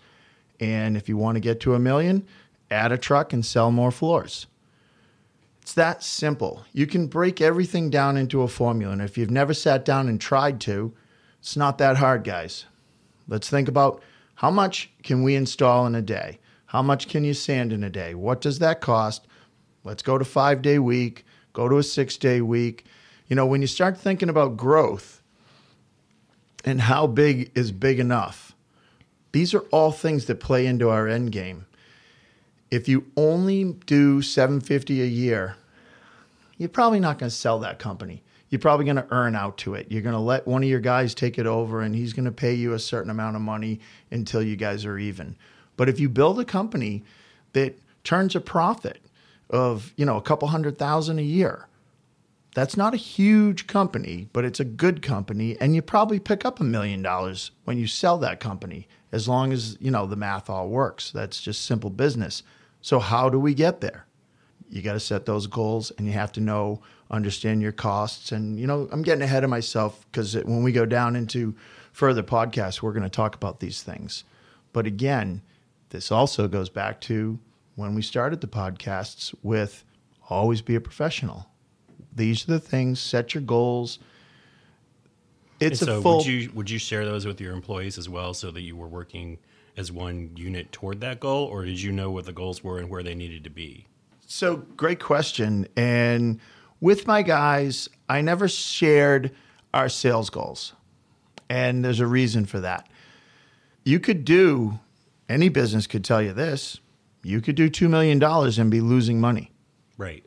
And 0.60 0.96
if 0.96 1.10
you 1.10 1.18
want 1.18 1.36
to 1.36 1.42
get 1.42 1.60
to 1.62 1.76
a 1.76 1.80
million, 1.80 2.26
add 2.72 2.92
a 2.92 2.98
truck 2.98 3.34
and 3.34 3.46
sell 3.46 3.72
more 3.72 3.92
floors. 3.92 4.48
It's 5.62 5.74
that 5.74 6.04
simple. 6.04 6.66
You 6.74 6.86
can 6.88 7.08
break 7.08 7.40
everything 7.40 7.90
down 7.90 8.18
into 8.18 8.42
a 8.42 8.48
formula. 8.48 8.94
And 8.94 9.02
if 9.02 9.18
you've 9.18 9.32
never 9.32 9.54
sat 9.54 9.86
down 9.86 10.10
and 10.10 10.20
tried 10.20 10.60
to, 10.62 10.94
it's 11.40 11.56
not 11.56 11.78
that 11.78 11.98
hard, 11.98 12.24
guys. 12.24 12.66
Let's 13.28 13.50
think 13.50 13.68
about 13.68 14.02
how 14.36 14.52
much 14.52 14.92
can 15.04 15.24
we 15.24 15.36
install 15.36 15.86
in 15.86 15.96
a 15.96 16.02
day? 16.02 16.40
How 16.66 16.82
much 16.82 17.08
can 17.08 17.24
you 17.24 17.34
sand 17.34 17.72
in 17.72 17.84
a 17.84 17.90
day? 17.90 18.14
What 18.16 18.42
does 18.42 18.60
that 18.60 18.82
cost? 18.82 19.28
Let's 19.84 20.04
go 20.04 20.18
to 20.18 20.26
five 20.26 20.62
day 20.62 20.80
week, 20.80 21.26
go 21.54 21.70
to 21.70 21.78
a 21.78 21.84
six 21.84 22.18
day 22.18 22.42
week. 22.42 22.86
You 23.28 23.36
know, 23.36 23.46
when 23.46 23.62
you 23.62 23.68
start 23.68 23.98
thinking 23.98 24.30
about 24.30 24.58
growth 24.58 25.22
and 26.66 26.82
how 26.82 27.08
big 27.08 27.52
is 27.56 27.72
big 27.72 28.00
enough, 28.00 28.53
these 29.34 29.54
are 29.54 29.62
all 29.72 29.92
things 29.92 30.26
that 30.26 30.40
play 30.40 30.66
into 30.66 30.90
our 30.90 31.08
end 31.08 31.32
game. 31.32 31.66
If 32.72 32.88
you 32.88 33.12
only 33.18 33.74
do 33.86 34.22
750 34.22 35.02
a 35.02 35.06
year, 35.06 35.58
you're 36.58 36.70
probably 36.70 37.00
not 37.00 37.20
going 37.20 37.30
to 37.30 37.36
sell 37.36 37.60
that 37.60 37.80
company. 37.80 38.24
You're 38.50 38.60
probably 38.60 38.86
going 38.86 38.98
to 38.98 39.08
earn 39.10 39.36
out 39.36 39.58
to 39.60 39.74
it. 39.74 39.88
You're 39.90 40.04
going 40.04 40.14
to 40.14 40.20
let 40.20 40.48
one 40.48 40.64
of 40.64 40.70
your 40.70 40.80
guys 40.80 41.16
take 41.16 41.40
it 41.40 41.48
over 41.48 41.82
and 41.82 41.96
he's 41.96 42.14
going 42.14 42.26
to 42.26 42.32
pay 42.32 42.54
you 42.54 42.74
a 42.74 42.80
certain 42.80 43.10
amount 43.10 43.36
of 43.36 43.42
money 43.42 43.80
until 44.12 44.44
you 44.44 44.56
guys 44.56 44.86
are 44.86 45.00
even. 45.00 45.36
But 45.76 45.90
if 45.90 46.00
you 46.00 46.08
build 46.08 46.40
a 46.40 46.46
company 46.46 47.04
that 47.54 47.76
turns 48.04 48.36
a 48.36 48.40
profit 48.42 49.02
of, 49.50 49.92
you 49.98 50.06
know, 50.06 50.18
a 50.18 50.22
couple 50.22 50.48
hundred 50.48 50.78
thousand 50.78 51.18
a 51.18 51.24
year, 51.24 51.68
that's 52.54 52.78
not 52.78 52.94
a 52.94 52.98
huge 52.98 53.66
company, 53.68 54.30
but 54.32 54.46
it's 54.46 54.60
a 54.60 54.66
good 54.66 55.02
company 55.02 55.58
and 55.60 55.76
you 55.76 55.82
probably 55.82 56.20
pick 56.20 56.46
up 56.46 56.60
a 56.60 56.64
million 56.64 57.02
dollars 57.02 57.52
when 57.64 57.78
you 57.78 57.88
sell 57.88 58.18
that 58.20 58.40
company 58.40 58.88
as 59.12 59.28
long 59.28 59.52
as, 59.52 59.78
you 59.80 59.92
know, 59.92 60.06
the 60.06 60.16
math 60.16 60.50
all 60.50 60.70
works. 60.70 61.12
That's 61.12 61.42
just 61.42 61.66
simple 61.66 61.90
business. 61.90 62.44
So 62.82 63.00
how 63.00 63.30
do 63.30 63.40
we 63.40 63.54
get 63.54 63.82
there? 63.82 64.06
You 64.70 64.82
got 64.82 64.94
to 64.94 65.00
set 65.00 65.26
those 65.26 65.48
goals 65.48 65.92
and 65.92 66.08
you 66.08 66.14
have 66.14 66.32
to 66.34 66.42
know 66.42 66.82
understand 67.10 67.62
your 67.62 67.72
costs 67.72 68.32
and 68.32 68.60
you 68.60 68.66
know, 68.66 68.88
I'm 68.92 69.04
getting 69.04 69.24
ahead 69.24 69.44
of 69.44 69.50
myself 69.50 70.06
cuz 70.12 70.36
when 70.36 70.64
we 70.64 70.72
go 70.72 70.86
down 70.86 71.16
into 71.16 71.56
further 71.92 72.24
podcasts, 72.24 72.82
we're 72.82 72.94
going 72.94 73.04
to 73.04 73.10
talk 73.10 73.36
about 73.36 73.60
these 73.60 73.84
things. 73.84 74.24
But 74.74 74.88
again, 74.88 75.42
this 75.90 76.12
also 76.12 76.48
goes 76.48 76.70
back 76.70 77.00
to 77.02 77.40
when 77.76 77.96
we 77.96 78.02
started 78.02 78.42
the 78.42 78.48
podcasts 78.48 79.34
with 79.44 79.84
always 80.30 80.62
be 80.62 80.76
a 80.76 80.82
professional. 80.82 81.48
These 82.16 82.48
are 82.48 82.54
the 82.54 82.60
things, 82.60 83.00
set 83.00 83.34
your 83.34 83.44
goals. 83.44 84.00
It's 85.60 85.82
and 85.82 85.88
so 85.88 86.00
a 86.00 86.02
full 86.02 86.18
would 86.18 86.26
you 86.26 86.52
would 86.54 86.70
you 86.70 86.80
share 86.80 87.06
those 87.06 87.26
with 87.26 87.40
your 87.40 87.54
employees 87.54 87.98
as 87.98 88.10
well 88.10 88.34
so 88.34 88.52
that 88.52 88.62
you 88.62 88.76
were 88.76 88.88
working 88.88 89.38
as 89.78 89.92
one 89.92 90.32
unit 90.36 90.72
toward 90.72 91.02
that 91.02 91.20
goal 91.20 91.46
or 91.46 91.66
did 91.66 91.82
you 91.82 91.92
know 91.92 92.12
what 92.12 92.26
the 92.26 92.34
goals 92.34 92.64
were 92.64 92.78
and 92.78 92.90
where 92.90 93.04
they 93.04 93.16
needed 93.16 93.44
to 93.44 93.50
be? 93.50 93.88
So, 94.26 94.58
great 94.58 95.00
question. 95.00 95.68
And 95.76 96.40
with 96.82 97.08
my 97.08 97.22
guys, 97.22 97.88
I 98.10 98.22
never 98.22 98.48
shared 98.48 99.32
our 99.74 99.90
sales 99.90 100.30
goals. 100.30 100.74
And 101.50 101.84
there's 101.84 102.00
a 102.00 102.08
reason 102.08 102.46
for 102.46 102.60
that. 102.62 102.90
You 103.84 104.00
could 104.00 104.26
do 104.26 104.80
any 105.30 105.50
business 105.50 105.88
could 105.88 106.04
tell 106.04 106.22
you 106.22 106.34
this 106.34 106.80
you 107.24 107.40
could 107.40 107.56
do 107.56 107.70
$2 107.70 107.90
million 107.90 108.22
and 108.22 108.70
be 108.70 108.82
losing 108.82 109.22
money. 109.22 109.52
Right. 109.98 110.26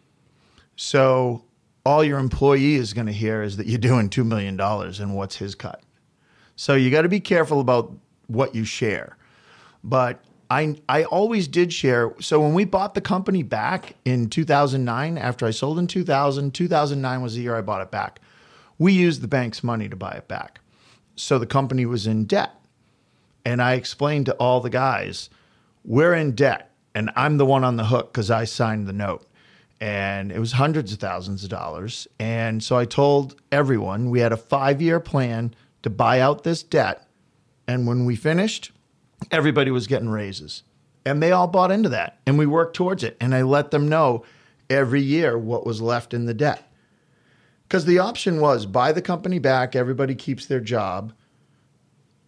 So 0.77 1.45
all 1.87 2.05
your 2.05 2.19
employee 2.19 2.75
is 2.75 2.93
going 2.93 3.07
to 3.07 3.13
hear 3.13 3.43
is 3.43 3.57
that 3.57 3.67
you're 3.67 3.79
doing 3.79 4.11
$2 4.11 4.27
million 4.27 4.61
and 4.61 5.15
what's 5.15 5.37
his 5.37 5.55
cut. 5.55 5.83
So 6.57 6.75
you 6.75 6.91
got 6.91 7.03
to 7.03 7.09
be 7.09 7.21
careful 7.21 7.61
about 7.61 7.93
what 8.27 8.55
you 8.55 8.65
share. 8.65 9.17
But 9.85 10.25
I, 10.51 10.77
I 10.89 11.05
always 11.05 11.49
did 11.49 11.73
share. 11.73 12.13
So 12.21 12.41
when 12.41 12.55
we 12.55 12.65
bought 12.65 12.95
the 12.95 13.01
company 13.01 13.43
back 13.43 13.97
in 14.05 14.29
2009, 14.29 15.19
after 15.19 15.47
I 15.47 15.51
sold 15.51 15.79
in 15.79 15.87
2000, 15.87 16.53
2009 16.53 17.23
was 17.23 17.35
the 17.35 17.43
year 17.43 17.57
I 17.57 17.61
bought 17.61 17.83
it 17.83 17.91
back. 17.91 18.21
We 18.79 18.93
used 18.93 19.21
the 19.21 19.29
bank's 19.29 19.63
money 19.63 19.89
to 19.89 19.97
buy 19.97 20.13
it 20.13 20.29
back. 20.29 20.61
So 21.15 21.39
the 21.39 21.47
company 21.47 21.87
was 21.87 22.07
in 22.07 22.25
debt. 22.25 22.53
And 23.45 23.63
I 23.63 23.75
explained 23.75 24.27
to 24.27 24.35
all 24.35 24.61
the 24.61 24.71
guys, 24.71 25.31
we're 25.85 26.15
in 26.15 26.33
debt 26.33 26.73
and 26.95 27.11
I'm 27.15 27.37
the 27.37 27.47
one 27.47 27.63
on 27.63 27.77
the 27.77 27.85
hook 27.85 28.13
because 28.13 28.31
I 28.31 28.45
signed 28.45 28.87
the 28.87 28.93
note. 28.93 29.26
And 29.81 30.33
it 30.33 30.39
was 30.39 30.53
hundreds 30.53 30.93
of 30.93 30.99
thousands 30.99 31.45
of 31.45 31.51
dollars. 31.51 32.09
And 32.19 32.63
so 32.63 32.77
I 32.77 32.85
told 32.87 33.41
everyone 33.53 34.11
we 34.11 34.21
had 34.21 34.33
a 34.33 34.37
five 34.37 34.81
year 34.81 35.01
plan 35.01 35.55
to 35.83 35.91
buy 35.91 36.21
out 36.21 36.45
this 36.45 36.63
debt. 36.63 37.07
And 37.69 37.87
when 37.87 38.05
we 38.05 38.17
finished, 38.17 38.73
everybody 39.31 39.71
was 39.71 39.87
getting 39.87 40.09
raises. 40.09 40.63
And 41.05 41.23
they 41.23 41.33
all 41.33 41.47
bought 41.47 41.71
into 41.71 41.89
that. 41.91 42.19
And 42.27 42.39
we 42.39 42.47
worked 42.47 42.75
towards 42.75 43.05
it. 43.05 43.17
And 43.21 43.35
I 43.35 43.43
let 43.43 43.71
them 43.71 43.89
know 43.89 44.25
every 44.71 45.03
year 45.03 45.39
what 45.39 45.67
was 45.67 45.81
left 45.81 46.15
in 46.15 46.27
the 46.27 46.35
debt. 46.35 46.71
Because 47.69 47.85
the 47.85 47.99
option 47.99 48.41
was 48.41 48.65
buy 48.65 48.93
the 48.93 49.03
company 49.03 49.39
back, 49.39 49.75
everybody 49.75 50.15
keeps 50.15 50.47
their 50.47 50.61
job, 50.61 51.13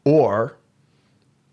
or 0.05 0.59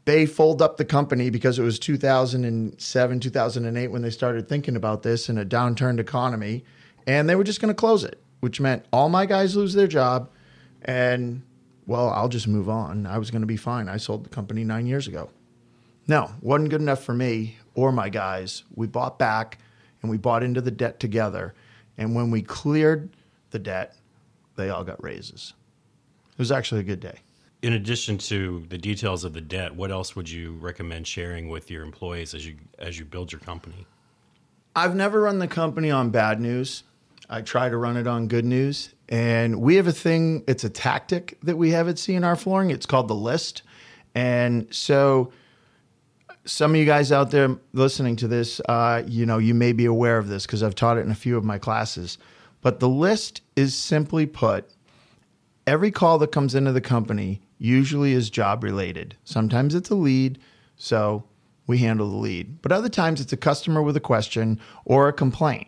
they 0.05 0.27
fold 0.27 0.61
up 0.61 0.77
the 0.77 0.85
company 0.85 1.31
because 1.31 1.57
it 1.57 1.63
was 1.63 1.79
2007, 1.79 3.19
2008 3.19 3.87
when 3.87 4.01
they 4.03 4.09
started 4.11 4.47
thinking 4.47 4.75
about 4.75 5.01
this 5.01 5.29
in 5.29 5.37
a 5.39 5.45
downturned 5.45 5.99
economy. 5.99 6.63
And 7.07 7.27
they 7.27 7.35
were 7.35 7.43
just 7.43 7.59
going 7.59 7.73
to 7.73 7.75
close 7.75 8.03
it, 8.03 8.21
which 8.39 8.61
meant 8.61 8.85
all 8.93 9.09
my 9.09 9.25
guys 9.25 9.55
lose 9.55 9.73
their 9.73 9.87
job. 9.87 10.29
And, 10.83 11.41
well, 11.87 12.09
I'll 12.09 12.29
just 12.29 12.47
move 12.47 12.69
on. 12.69 13.07
I 13.07 13.17
was 13.17 13.31
going 13.31 13.41
to 13.41 13.47
be 13.47 13.57
fine. 13.57 13.89
I 13.89 13.97
sold 13.97 14.23
the 14.23 14.29
company 14.29 14.63
nine 14.63 14.85
years 14.85 15.07
ago. 15.07 15.29
No, 16.07 16.31
wasn't 16.41 16.69
good 16.69 16.81
enough 16.81 17.03
for 17.03 17.13
me 17.13 17.57
or 17.73 17.91
my 17.91 18.09
guys. 18.09 18.63
We 18.75 18.85
bought 18.85 19.17
back 19.17 19.57
and 20.01 20.11
we 20.11 20.17
bought 20.17 20.43
into 20.43 20.61
the 20.61 20.71
debt 20.71 20.99
together. 20.99 21.55
And 21.97 22.13
when 22.13 22.29
we 22.29 22.43
cleared 22.43 23.09
the 23.49 23.59
debt, 23.59 23.95
they 24.55 24.69
all 24.69 24.83
got 24.83 25.03
raises. 25.03 25.53
It 26.31 26.39
was 26.39 26.51
actually 26.51 26.81
a 26.81 26.83
good 26.83 26.99
day 26.99 27.21
in 27.65 27.73
addition 27.73 28.15
to 28.15 28.63
the 28.69 28.77
details 28.77 29.23
of 29.23 29.33
the 29.33 29.41
debt, 29.41 29.73
what 29.73 29.89
else 29.89 30.15
would 30.15 30.29
you 30.29 30.51
recommend 30.61 31.07
sharing 31.07 31.49
with 31.49 31.71
your 31.71 31.81
employees 31.81 32.35
as 32.35 32.45
you 32.45 32.55
as 32.77 32.99
you 32.99 33.05
build 33.05 33.31
your 33.31 33.41
company? 33.41 33.87
I've 34.75 34.95
never 34.95 35.21
run 35.21 35.39
the 35.39 35.47
company 35.47 35.89
on 35.89 36.11
bad 36.11 36.39
news. 36.39 36.83
I 37.27 37.41
try 37.41 37.69
to 37.69 37.75
run 37.75 37.97
it 37.97 38.05
on 38.05 38.27
good 38.27 38.45
news. 38.45 38.93
And 39.09 39.61
we 39.61 39.77
have 39.77 39.87
a 39.87 39.91
thing, 39.91 40.43
it's 40.47 40.63
a 40.63 40.69
tactic 40.69 41.39
that 41.41 41.57
we 41.57 41.71
have 41.71 41.87
at 41.87 41.95
CNR 41.95 42.37
Flooring. 42.37 42.69
It's 42.69 42.85
called 42.85 43.07
the 43.07 43.15
list. 43.15 43.63
And 44.13 44.71
so 44.71 45.31
some 46.45 46.69
of 46.69 46.77
you 46.77 46.85
guys 46.85 47.11
out 47.11 47.31
there 47.31 47.57
listening 47.73 48.15
to 48.17 48.27
this, 48.27 48.61
uh, 48.69 49.01
you 49.07 49.25
know, 49.25 49.39
you 49.39 49.55
may 49.55 49.73
be 49.73 49.85
aware 49.85 50.19
of 50.19 50.27
this 50.27 50.45
because 50.45 50.61
I've 50.61 50.75
taught 50.75 50.99
it 50.99 51.01
in 51.01 51.09
a 51.09 51.15
few 51.15 51.35
of 51.35 51.43
my 51.43 51.57
classes. 51.57 52.19
But 52.61 52.79
the 52.79 52.89
list 52.89 53.41
is 53.55 53.73
simply 53.75 54.27
put 54.27 54.69
every 55.65 55.89
call 55.89 56.19
that 56.19 56.31
comes 56.31 56.53
into 56.53 56.71
the 56.71 56.81
company 56.81 57.41
usually 57.57 58.13
is 58.13 58.29
job 58.29 58.63
related. 58.63 59.15
Sometimes 59.23 59.75
it's 59.75 59.89
a 59.89 59.95
lead, 59.95 60.39
so 60.75 61.23
we 61.67 61.79
handle 61.79 62.09
the 62.09 62.17
lead. 62.17 62.61
But 62.61 62.71
other 62.71 62.89
times 62.89 63.21
it's 63.21 63.33
a 63.33 63.37
customer 63.37 63.81
with 63.81 63.97
a 63.97 64.01
question 64.01 64.59
or 64.83 65.07
a 65.07 65.13
complaint. 65.13 65.67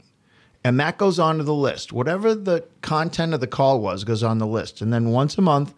And 0.64 0.80
that 0.80 0.98
goes 0.98 1.18
onto 1.18 1.44
the 1.44 1.54
list. 1.54 1.94
Whatever 1.94 2.36
the 2.36 2.66
content 2.82 3.34
of 3.34 3.40
the 3.40 3.48
call 3.48 3.80
was 3.80 4.04
goes 4.04 4.24
on 4.24 4.38
the 4.38 4.48
list. 4.48 4.82
And 4.82 4.92
then 4.92 5.12
once 5.12 5.38
a 5.38 5.42
month, 5.42 5.74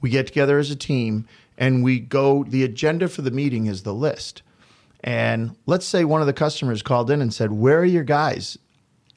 we 0.00 0.10
get 0.10 0.26
together 0.26 0.58
as 0.58 0.70
a 0.70 0.76
team 0.76 1.26
and 1.56 1.82
we 1.82 1.98
go, 1.98 2.44
the 2.44 2.62
agenda 2.62 3.08
for 3.08 3.22
the 3.22 3.32
meeting 3.32 3.66
is 3.66 3.82
the 3.82 3.94
list. 3.94 4.42
And 5.02 5.56
let's 5.66 5.86
say 5.86 6.04
one 6.04 6.20
of 6.20 6.26
the 6.26 6.32
customers 6.32 6.82
called 6.82 7.10
in 7.10 7.20
and 7.20 7.34
said, 7.34 7.52
Where 7.52 7.80
are 7.80 7.84
your 7.84 8.04
guys? 8.04 8.58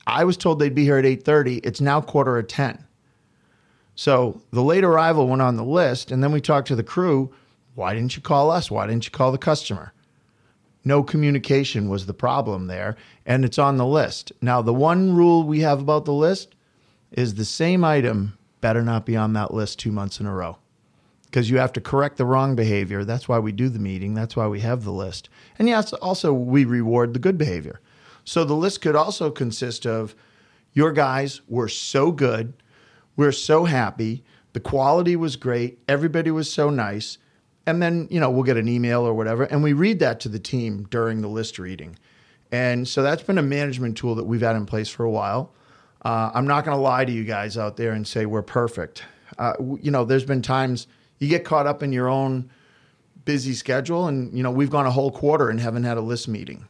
I 0.07 0.23
was 0.23 0.37
told 0.37 0.59
they'd 0.59 0.73
be 0.73 0.83
here 0.83 0.97
at 0.97 1.05
8:30. 1.05 1.61
It's 1.63 1.81
now 1.81 2.01
quarter 2.01 2.37
of 2.37 2.47
10. 2.47 2.83
So 3.95 4.41
the 4.51 4.63
late 4.63 4.83
arrival 4.83 5.27
went 5.27 5.41
on 5.41 5.57
the 5.57 5.63
list, 5.63 6.11
and 6.11 6.23
then 6.23 6.31
we 6.31 6.41
talked 6.41 6.67
to 6.69 6.75
the 6.75 6.83
crew. 6.83 7.33
Why 7.75 7.93
didn't 7.93 8.15
you 8.15 8.21
call 8.21 8.51
us? 8.51 8.71
Why 8.71 8.87
didn't 8.87 9.05
you 9.05 9.11
call 9.11 9.31
the 9.31 9.37
customer? 9.37 9.93
No 10.83 11.03
communication 11.03 11.89
was 11.89 12.05
the 12.05 12.13
problem 12.13 12.67
there, 12.67 12.95
and 13.25 13.45
it's 13.45 13.59
on 13.59 13.77
the 13.77 13.85
list. 13.85 14.31
Now, 14.41 14.61
the 14.61 14.73
one 14.73 15.15
rule 15.15 15.43
we 15.43 15.59
have 15.59 15.79
about 15.79 16.05
the 16.05 16.13
list 16.13 16.55
is 17.11 17.35
the 17.35 17.45
same 17.45 17.83
item 17.83 18.37
better 18.61 18.81
not 18.81 19.05
be 19.05 19.17
on 19.17 19.33
that 19.33 19.53
list 19.53 19.79
two 19.79 19.91
months 19.91 20.19
in 20.19 20.25
a 20.25 20.33
row 20.33 20.57
because 21.25 21.49
you 21.49 21.57
have 21.57 21.73
to 21.73 21.81
correct 21.81 22.17
the 22.17 22.25
wrong 22.25 22.55
behavior. 22.55 23.03
That's 23.03 23.27
why 23.27 23.39
we 23.39 23.51
do 23.51 23.69
the 23.69 23.79
meeting. 23.79 24.13
That's 24.13 24.35
why 24.35 24.47
we 24.47 24.59
have 24.61 24.83
the 24.83 24.91
list. 24.91 25.29
And 25.57 25.67
yes, 25.67 25.93
also 25.93 26.33
we 26.33 26.65
reward 26.65 27.13
the 27.13 27.19
good 27.19 27.37
behavior. 27.37 27.79
So 28.23 28.43
the 28.43 28.53
list 28.53 28.81
could 28.81 28.95
also 28.95 29.31
consist 29.31 29.85
of 29.85 30.13
your 30.73 30.91
guys 30.91 31.41
were 31.47 31.69
so 31.69 32.11
good 32.11 32.53
we're 33.15 33.31
so 33.31 33.65
happy. 33.65 34.23
The 34.53 34.59
quality 34.59 35.15
was 35.15 35.35
great. 35.35 35.79
Everybody 35.87 36.31
was 36.31 36.51
so 36.51 36.69
nice. 36.69 37.17
And 37.65 37.81
then, 37.81 38.07
you 38.09 38.19
know, 38.19 38.29
we'll 38.29 38.43
get 38.43 38.57
an 38.57 38.67
email 38.67 39.01
or 39.01 39.13
whatever, 39.13 39.43
and 39.43 39.61
we 39.61 39.73
read 39.73 39.99
that 39.99 40.19
to 40.21 40.29
the 40.29 40.39
team 40.39 40.87
during 40.89 41.21
the 41.21 41.27
list 41.27 41.59
reading. 41.59 41.97
And 42.51 42.87
so 42.87 43.03
that's 43.03 43.23
been 43.23 43.37
a 43.37 43.43
management 43.43 43.97
tool 43.97 44.15
that 44.15 44.25
we've 44.25 44.41
had 44.41 44.55
in 44.55 44.65
place 44.65 44.89
for 44.89 45.03
a 45.03 45.11
while. 45.11 45.53
Uh, 46.03 46.31
I'm 46.33 46.47
not 46.47 46.65
going 46.65 46.75
to 46.75 46.81
lie 46.81 47.05
to 47.05 47.11
you 47.11 47.23
guys 47.23 47.57
out 47.57 47.77
there 47.77 47.91
and 47.91 48.05
say 48.05 48.25
we're 48.25 48.41
perfect. 48.41 49.03
Uh, 49.37 49.53
you 49.79 49.91
know, 49.91 50.03
there's 50.03 50.25
been 50.25 50.41
times 50.41 50.87
you 51.19 51.27
get 51.27 51.45
caught 51.45 51.67
up 51.67 51.83
in 51.83 51.93
your 51.93 52.09
own 52.09 52.49
busy 53.23 53.53
schedule, 53.53 54.07
and, 54.07 54.35
you 54.35 54.41
know, 54.41 54.51
we've 54.51 54.71
gone 54.71 54.87
a 54.87 54.91
whole 54.91 55.11
quarter 55.11 55.49
and 55.49 55.59
haven't 55.59 55.83
had 55.83 55.97
a 55.97 56.01
list 56.01 56.27
meeting. 56.27 56.65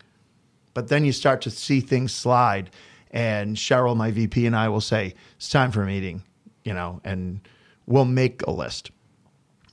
But 0.73 0.89
then 0.89 1.05
you 1.05 1.13
start 1.13 1.41
to 1.41 1.49
see 1.49 1.79
things 1.79 2.13
slide. 2.13 2.69
And 3.11 3.55
Cheryl, 3.55 3.95
my 3.95 4.11
VP, 4.11 4.45
and 4.45 4.55
I 4.55 4.69
will 4.69 4.81
say, 4.81 5.15
it's 5.37 5.49
time 5.49 5.71
for 5.71 5.83
a 5.83 5.85
meeting, 5.85 6.23
you 6.63 6.73
know, 6.73 7.01
and 7.03 7.41
we'll 7.85 8.05
make 8.05 8.41
a 8.43 8.51
list 8.51 8.91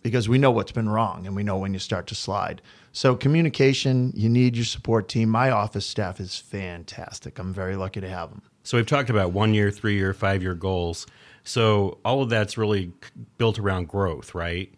because 0.02 0.28
we 0.28 0.38
know 0.38 0.50
what's 0.50 0.72
been 0.72 0.88
wrong 0.88 1.26
and 1.26 1.34
we 1.34 1.42
know 1.42 1.58
when 1.58 1.72
you 1.72 1.78
start 1.78 2.06
to 2.08 2.14
slide. 2.14 2.62
So, 2.92 3.14
communication, 3.14 4.12
you 4.16 4.28
need 4.28 4.56
your 4.56 4.64
support 4.64 5.08
team. 5.08 5.28
My 5.28 5.50
office 5.50 5.86
staff 5.86 6.20
is 6.20 6.36
fantastic. 6.36 7.38
I'm 7.38 7.52
very 7.52 7.76
lucky 7.76 8.00
to 8.00 8.08
have 8.08 8.30
them. 8.30 8.42
So, 8.62 8.76
we've 8.76 8.86
talked 8.86 9.10
about 9.10 9.32
one 9.32 9.54
year, 9.54 9.70
three 9.70 9.96
year, 9.96 10.12
five 10.12 10.42
year 10.42 10.54
goals. 10.54 11.06
So, 11.44 11.98
all 12.04 12.22
of 12.22 12.30
that's 12.30 12.58
really 12.58 12.92
built 13.36 13.58
around 13.58 13.88
growth, 13.88 14.34
right? 14.34 14.72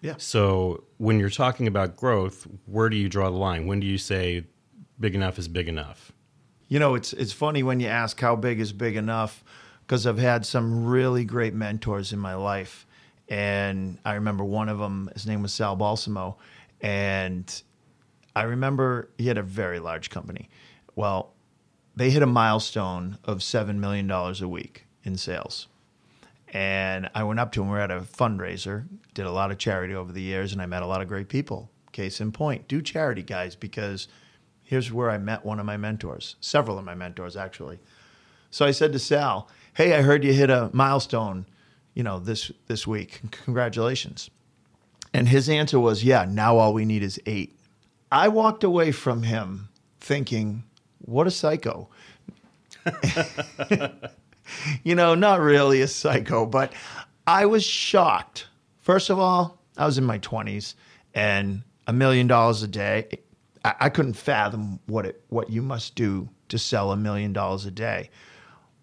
Yeah. 0.00 0.14
So, 0.16 0.84
when 0.98 1.20
you're 1.20 1.30
talking 1.30 1.66
about 1.66 1.96
growth, 1.96 2.46
where 2.66 2.88
do 2.88 2.96
you 2.96 3.08
draw 3.08 3.30
the 3.30 3.36
line? 3.36 3.66
When 3.66 3.80
do 3.80 3.86
you 3.86 3.98
say 3.98 4.44
big 4.98 5.14
enough 5.14 5.38
is 5.38 5.48
big 5.48 5.68
enough? 5.68 6.12
You 6.68 6.78
know, 6.78 6.94
it's 6.94 7.12
it's 7.12 7.32
funny 7.32 7.62
when 7.62 7.80
you 7.80 7.88
ask 7.88 8.18
how 8.18 8.34
big 8.34 8.58
is 8.58 8.72
big 8.72 8.96
enough 8.96 9.44
because 9.92 10.06
I've 10.06 10.16
had 10.16 10.46
some 10.46 10.86
really 10.86 11.22
great 11.22 11.52
mentors 11.52 12.14
in 12.14 12.18
my 12.18 12.34
life. 12.34 12.86
And 13.28 13.98
I 14.06 14.14
remember 14.14 14.42
one 14.42 14.70
of 14.70 14.78
them, 14.78 15.10
his 15.12 15.26
name 15.26 15.42
was 15.42 15.52
Sal 15.52 15.76
Balsamo. 15.76 16.38
And 16.80 17.62
I 18.34 18.44
remember 18.44 19.10
he 19.18 19.26
had 19.26 19.36
a 19.36 19.42
very 19.42 19.80
large 19.80 20.08
company. 20.08 20.48
Well, 20.96 21.34
they 21.94 22.08
hit 22.08 22.22
a 22.22 22.26
milestone 22.26 23.18
of 23.24 23.40
$7 23.40 23.76
million 23.76 24.10
a 24.10 24.48
week 24.48 24.86
in 25.04 25.18
sales. 25.18 25.68
And 26.54 27.10
I 27.14 27.24
went 27.24 27.38
up 27.38 27.52
to 27.52 27.60
him. 27.60 27.68
We 27.68 27.76
are 27.76 27.82
at 27.82 27.90
a 27.90 28.00
fundraiser, 28.00 28.86
did 29.12 29.26
a 29.26 29.30
lot 29.30 29.50
of 29.50 29.58
charity 29.58 29.94
over 29.94 30.10
the 30.10 30.22
years, 30.22 30.54
and 30.54 30.62
I 30.62 30.64
met 30.64 30.82
a 30.82 30.86
lot 30.86 31.02
of 31.02 31.08
great 31.08 31.28
people. 31.28 31.70
Case 31.92 32.18
in 32.18 32.32
point, 32.32 32.66
do 32.66 32.80
charity, 32.80 33.22
guys, 33.22 33.56
because 33.56 34.08
here's 34.62 34.90
where 34.90 35.10
I 35.10 35.18
met 35.18 35.44
one 35.44 35.60
of 35.60 35.66
my 35.66 35.76
mentors, 35.76 36.36
several 36.40 36.78
of 36.78 36.84
my 36.86 36.94
mentors, 36.94 37.36
actually. 37.36 37.78
So 38.52 38.64
I 38.66 38.70
said 38.70 38.92
to 38.92 38.98
Sal, 39.00 39.48
Hey, 39.74 39.94
I 39.94 40.02
heard 40.02 40.22
you 40.22 40.32
hit 40.34 40.50
a 40.50 40.70
milestone, 40.74 41.46
you 41.94 42.02
know, 42.02 42.20
this, 42.20 42.52
this 42.68 42.86
week. 42.86 43.22
Congratulations. 43.44 44.30
And 45.14 45.26
his 45.28 45.48
answer 45.48 45.80
was, 45.80 46.04
Yeah, 46.04 46.26
now 46.28 46.58
all 46.58 46.74
we 46.74 46.84
need 46.84 47.02
is 47.02 47.18
eight. 47.26 47.58
I 48.12 48.28
walked 48.28 48.62
away 48.62 48.92
from 48.92 49.22
him 49.24 49.70
thinking, 49.98 50.64
What 50.98 51.26
a 51.26 51.30
psycho. 51.30 51.88
you 54.84 54.94
know, 54.94 55.14
not 55.14 55.40
really 55.40 55.80
a 55.80 55.88
psycho, 55.88 56.44
but 56.44 56.74
I 57.26 57.46
was 57.46 57.64
shocked. 57.64 58.48
First 58.80 59.08
of 59.08 59.18
all, 59.18 59.58
I 59.78 59.86
was 59.86 59.96
in 59.96 60.04
my 60.04 60.18
20s 60.18 60.74
and 61.14 61.62
a 61.86 61.92
million 61.94 62.26
dollars 62.26 62.62
a 62.62 62.68
day. 62.68 63.08
I, 63.64 63.74
I 63.80 63.88
couldn't 63.88 64.14
fathom 64.14 64.78
what 64.86 65.06
it 65.06 65.24
what 65.30 65.48
you 65.48 65.62
must 65.62 65.94
do 65.94 66.28
to 66.48 66.58
sell 66.58 66.92
a 66.92 66.96
million 66.98 67.32
dollars 67.32 67.64
a 67.64 67.70
day. 67.70 68.10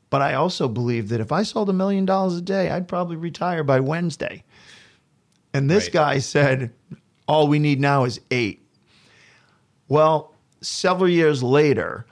But 0.10 0.22
I 0.22 0.34
also 0.34 0.68
believe 0.68 1.10
that 1.10 1.20
if 1.20 1.32
I 1.32 1.44
sold 1.44 1.70
a 1.70 1.74
million 1.74 2.06
dollars 2.06 2.38
a 2.38 2.42
day, 2.42 2.70
I'd 2.70 2.88
probably 2.88 3.16
retire 3.16 3.63
by 3.63 3.80
Wednesday. 3.80 4.44
And 5.54 5.70
this 5.70 5.86
right. 5.86 5.94
guy 5.94 6.20
said, 6.20 6.74
all 7.28 7.48
we 7.48 7.60
need 7.60 7.80
now 7.80 8.06
is 8.06 8.20
eight. 8.32 8.66
Well, 9.88 10.34
several 10.62 11.10
years 11.10 11.44
later, 11.44 12.06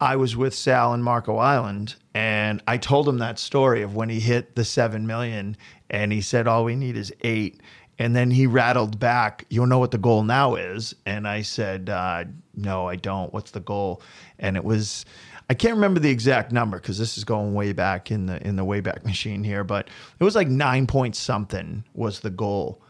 I 0.00 0.16
was 0.16 0.36
with 0.36 0.54
Sal 0.54 0.94
in 0.94 1.02
Marco 1.02 1.36
Island 1.36 1.96
and 2.14 2.62
I 2.66 2.76
told 2.76 3.08
him 3.08 3.18
that 3.18 3.38
story 3.38 3.82
of 3.82 3.94
when 3.94 4.08
he 4.08 4.20
hit 4.20 4.54
the 4.54 4.64
7 4.64 5.06
million 5.06 5.56
and 5.90 6.12
he 6.12 6.20
said, 6.20 6.46
all 6.46 6.64
we 6.64 6.76
need 6.76 6.96
is 6.96 7.12
eight. 7.22 7.60
And 7.98 8.14
then 8.14 8.30
he 8.30 8.46
rattled 8.46 8.98
back, 8.98 9.46
you'll 9.50 9.66
know 9.66 9.78
what 9.78 9.92
the 9.92 9.98
goal 9.98 10.24
now 10.24 10.56
is. 10.56 10.94
And 11.06 11.28
I 11.28 11.42
said, 11.42 11.88
uh, 11.88 12.24
no, 12.56 12.88
I 12.88 12.96
don't. 12.96 13.32
What's 13.32 13.52
the 13.52 13.60
goal? 13.60 14.02
And 14.38 14.56
it 14.56 14.64
was, 14.64 15.04
I 15.48 15.54
can't 15.54 15.74
remember 15.74 16.00
the 16.00 16.10
exact 16.10 16.52
number 16.52 16.78
because 16.78 16.98
this 16.98 17.18
is 17.18 17.24
going 17.24 17.52
way 17.54 17.72
back 17.72 18.10
in 18.10 18.26
the 18.26 18.44
in 18.46 18.56
the 18.56 18.64
wayback 18.64 19.04
machine 19.04 19.44
here, 19.44 19.64
but 19.64 19.88
it 20.18 20.24
was 20.24 20.34
like 20.34 20.48
nine 20.48 20.86
point 20.86 21.16
something 21.16 21.84
was 21.94 22.20
the 22.20 22.30
goal. 22.30 22.80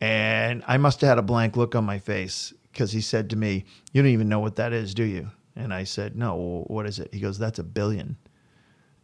And 0.00 0.62
I 0.66 0.76
must 0.76 1.00
have 1.00 1.08
had 1.08 1.18
a 1.18 1.22
blank 1.22 1.56
look 1.56 1.74
on 1.74 1.84
my 1.84 1.98
face 1.98 2.52
because 2.72 2.92
he 2.92 3.00
said 3.00 3.30
to 3.30 3.36
me, 3.36 3.64
You 3.92 4.02
don't 4.02 4.10
even 4.10 4.28
know 4.28 4.40
what 4.40 4.56
that 4.56 4.72
is, 4.72 4.92
do 4.92 5.04
you? 5.04 5.30
And 5.56 5.72
I 5.72 5.84
said, 5.84 6.16
No, 6.16 6.64
what 6.66 6.86
is 6.86 6.98
it? 6.98 7.14
He 7.14 7.20
goes, 7.20 7.38
That's 7.38 7.58
a 7.58 7.64
billion. 7.64 8.16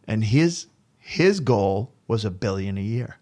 And 0.07 0.23
his 0.23 0.67
his 0.99 1.39
goal 1.39 1.93
was 2.07 2.25
a 2.25 2.31
billion 2.31 2.77
a 2.77 2.81
year. 2.81 3.17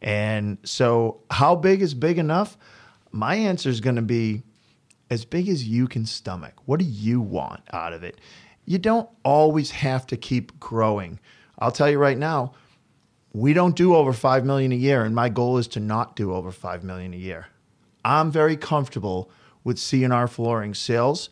And 0.00 0.58
so 0.64 1.20
how 1.30 1.56
big 1.56 1.82
is 1.82 1.92
big 1.92 2.18
enough? 2.18 2.56
My 3.10 3.34
answer 3.34 3.68
is 3.68 3.80
going 3.80 3.96
to 3.96 4.02
be 4.02 4.44
as 5.10 5.24
big 5.24 5.48
as 5.48 5.66
you 5.66 5.88
can 5.88 6.06
stomach. 6.06 6.54
What 6.66 6.78
do 6.78 6.86
you 6.86 7.20
want 7.20 7.62
out 7.72 7.92
of 7.92 8.04
it? 8.04 8.20
You 8.68 8.76
don't 8.76 9.08
always 9.22 9.70
have 9.70 10.06
to 10.08 10.16
keep 10.18 10.60
growing. 10.60 11.20
I'll 11.58 11.72
tell 11.72 11.88
you 11.88 11.96
right 11.96 12.18
now, 12.18 12.52
we 13.32 13.54
don't 13.54 13.74
do 13.74 13.96
over 13.96 14.12
5 14.12 14.44
million 14.44 14.72
a 14.72 14.74
year 14.74 15.04
and 15.04 15.14
my 15.14 15.30
goal 15.30 15.56
is 15.56 15.66
to 15.68 15.80
not 15.80 16.16
do 16.16 16.34
over 16.34 16.52
5 16.52 16.84
million 16.84 17.14
a 17.14 17.16
year. 17.16 17.46
I'm 18.04 18.30
very 18.30 18.58
comfortable 18.58 19.30
with 19.64 19.78
C&R 19.78 20.28
flooring 20.28 20.74
sales. 20.74 21.30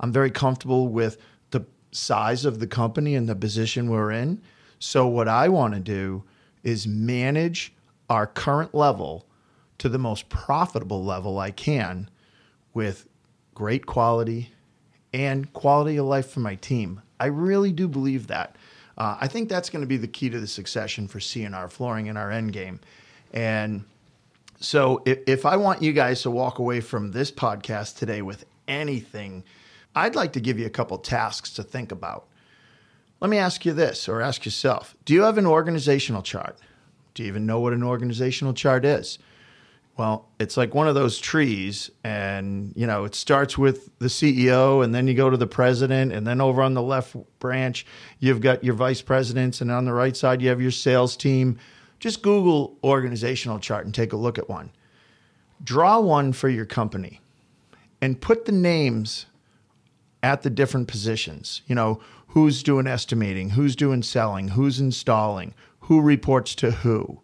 I'm 0.00 0.12
very 0.12 0.30
comfortable 0.30 0.88
with 0.88 1.18
the 1.50 1.66
size 1.92 2.46
of 2.46 2.58
the 2.58 2.66
company 2.66 3.14
and 3.14 3.28
the 3.28 3.36
position 3.36 3.90
we're 3.90 4.12
in. 4.12 4.40
So 4.78 5.06
what 5.06 5.28
I 5.28 5.50
want 5.50 5.74
to 5.74 5.80
do 5.80 6.24
is 6.62 6.88
manage 6.88 7.74
our 8.08 8.26
current 8.26 8.74
level 8.74 9.26
to 9.76 9.90
the 9.90 9.98
most 9.98 10.30
profitable 10.30 11.04
level 11.04 11.38
I 11.38 11.50
can 11.50 12.08
with 12.72 13.06
great 13.52 13.84
quality 13.84 14.52
and 15.12 15.52
quality 15.52 15.96
of 15.96 16.06
life 16.06 16.30
for 16.30 16.40
my 16.40 16.54
team. 16.56 17.02
I 17.20 17.26
really 17.26 17.72
do 17.72 17.88
believe 17.88 18.26
that. 18.28 18.56
Uh, 18.96 19.16
I 19.20 19.28
think 19.28 19.48
that's 19.48 19.70
going 19.70 19.82
to 19.82 19.86
be 19.86 19.96
the 19.96 20.08
key 20.08 20.28
to 20.30 20.40
the 20.40 20.46
succession 20.46 21.08
for 21.08 21.20
C&R 21.20 21.68
flooring 21.68 22.06
in 22.06 22.16
our 22.16 22.30
end 22.30 22.52
game. 22.52 22.80
And 23.32 23.84
so 24.60 25.02
if, 25.06 25.20
if 25.26 25.46
I 25.46 25.56
want 25.56 25.82
you 25.82 25.92
guys 25.92 26.22
to 26.22 26.30
walk 26.30 26.58
away 26.58 26.80
from 26.80 27.12
this 27.12 27.30
podcast 27.30 27.96
today 27.96 28.22
with 28.22 28.44
anything, 28.66 29.44
I'd 29.94 30.16
like 30.16 30.32
to 30.32 30.40
give 30.40 30.58
you 30.58 30.66
a 30.66 30.70
couple 30.70 30.98
tasks 30.98 31.52
to 31.54 31.62
think 31.62 31.92
about. 31.92 32.26
Let 33.20 33.30
me 33.30 33.38
ask 33.38 33.64
you 33.64 33.72
this 33.72 34.08
or 34.08 34.20
ask 34.20 34.44
yourself 34.44 34.96
Do 35.04 35.14
you 35.14 35.22
have 35.22 35.38
an 35.38 35.46
organizational 35.46 36.22
chart? 36.22 36.58
Do 37.14 37.22
you 37.22 37.28
even 37.28 37.46
know 37.46 37.60
what 37.60 37.72
an 37.72 37.82
organizational 37.82 38.52
chart 38.52 38.84
is? 38.84 39.18
Well, 39.98 40.28
it's 40.38 40.56
like 40.56 40.76
one 40.76 40.86
of 40.86 40.94
those 40.94 41.18
trees, 41.18 41.90
and 42.04 42.72
you 42.76 42.86
know, 42.86 43.04
it 43.04 43.16
starts 43.16 43.58
with 43.58 43.90
the 43.98 44.06
CEO, 44.06 44.84
and 44.84 44.94
then 44.94 45.08
you 45.08 45.14
go 45.14 45.28
to 45.28 45.36
the 45.36 45.48
president, 45.48 46.12
and 46.12 46.24
then 46.24 46.40
over 46.40 46.62
on 46.62 46.74
the 46.74 46.82
left 46.82 47.16
branch, 47.40 47.84
you've 48.20 48.40
got 48.40 48.62
your 48.62 48.74
vice 48.74 49.02
presidents, 49.02 49.60
and 49.60 49.72
on 49.72 49.86
the 49.86 49.92
right 49.92 50.16
side, 50.16 50.40
you 50.40 50.50
have 50.50 50.60
your 50.60 50.70
sales 50.70 51.16
team. 51.16 51.58
Just 51.98 52.22
Google 52.22 52.78
organizational 52.84 53.58
chart 53.58 53.86
and 53.86 53.92
take 53.92 54.12
a 54.12 54.16
look 54.16 54.38
at 54.38 54.48
one. 54.48 54.70
Draw 55.64 55.98
one 55.98 56.32
for 56.32 56.48
your 56.48 56.64
company 56.64 57.20
and 58.00 58.20
put 58.20 58.44
the 58.44 58.52
names 58.52 59.26
at 60.22 60.42
the 60.42 60.50
different 60.50 60.86
positions. 60.86 61.62
You 61.66 61.74
know, 61.74 62.00
who's 62.28 62.62
doing 62.62 62.86
estimating, 62.86 63.50
who's 63.50 63.74
doing 63.74 64.04
selling, 64.04 64.46
who's 64.46 64.78
installing, 64.78 65.54
who 65.80 66.00
reports 66.00 66.54
to 66.54 66.70
who. 66.70 67.20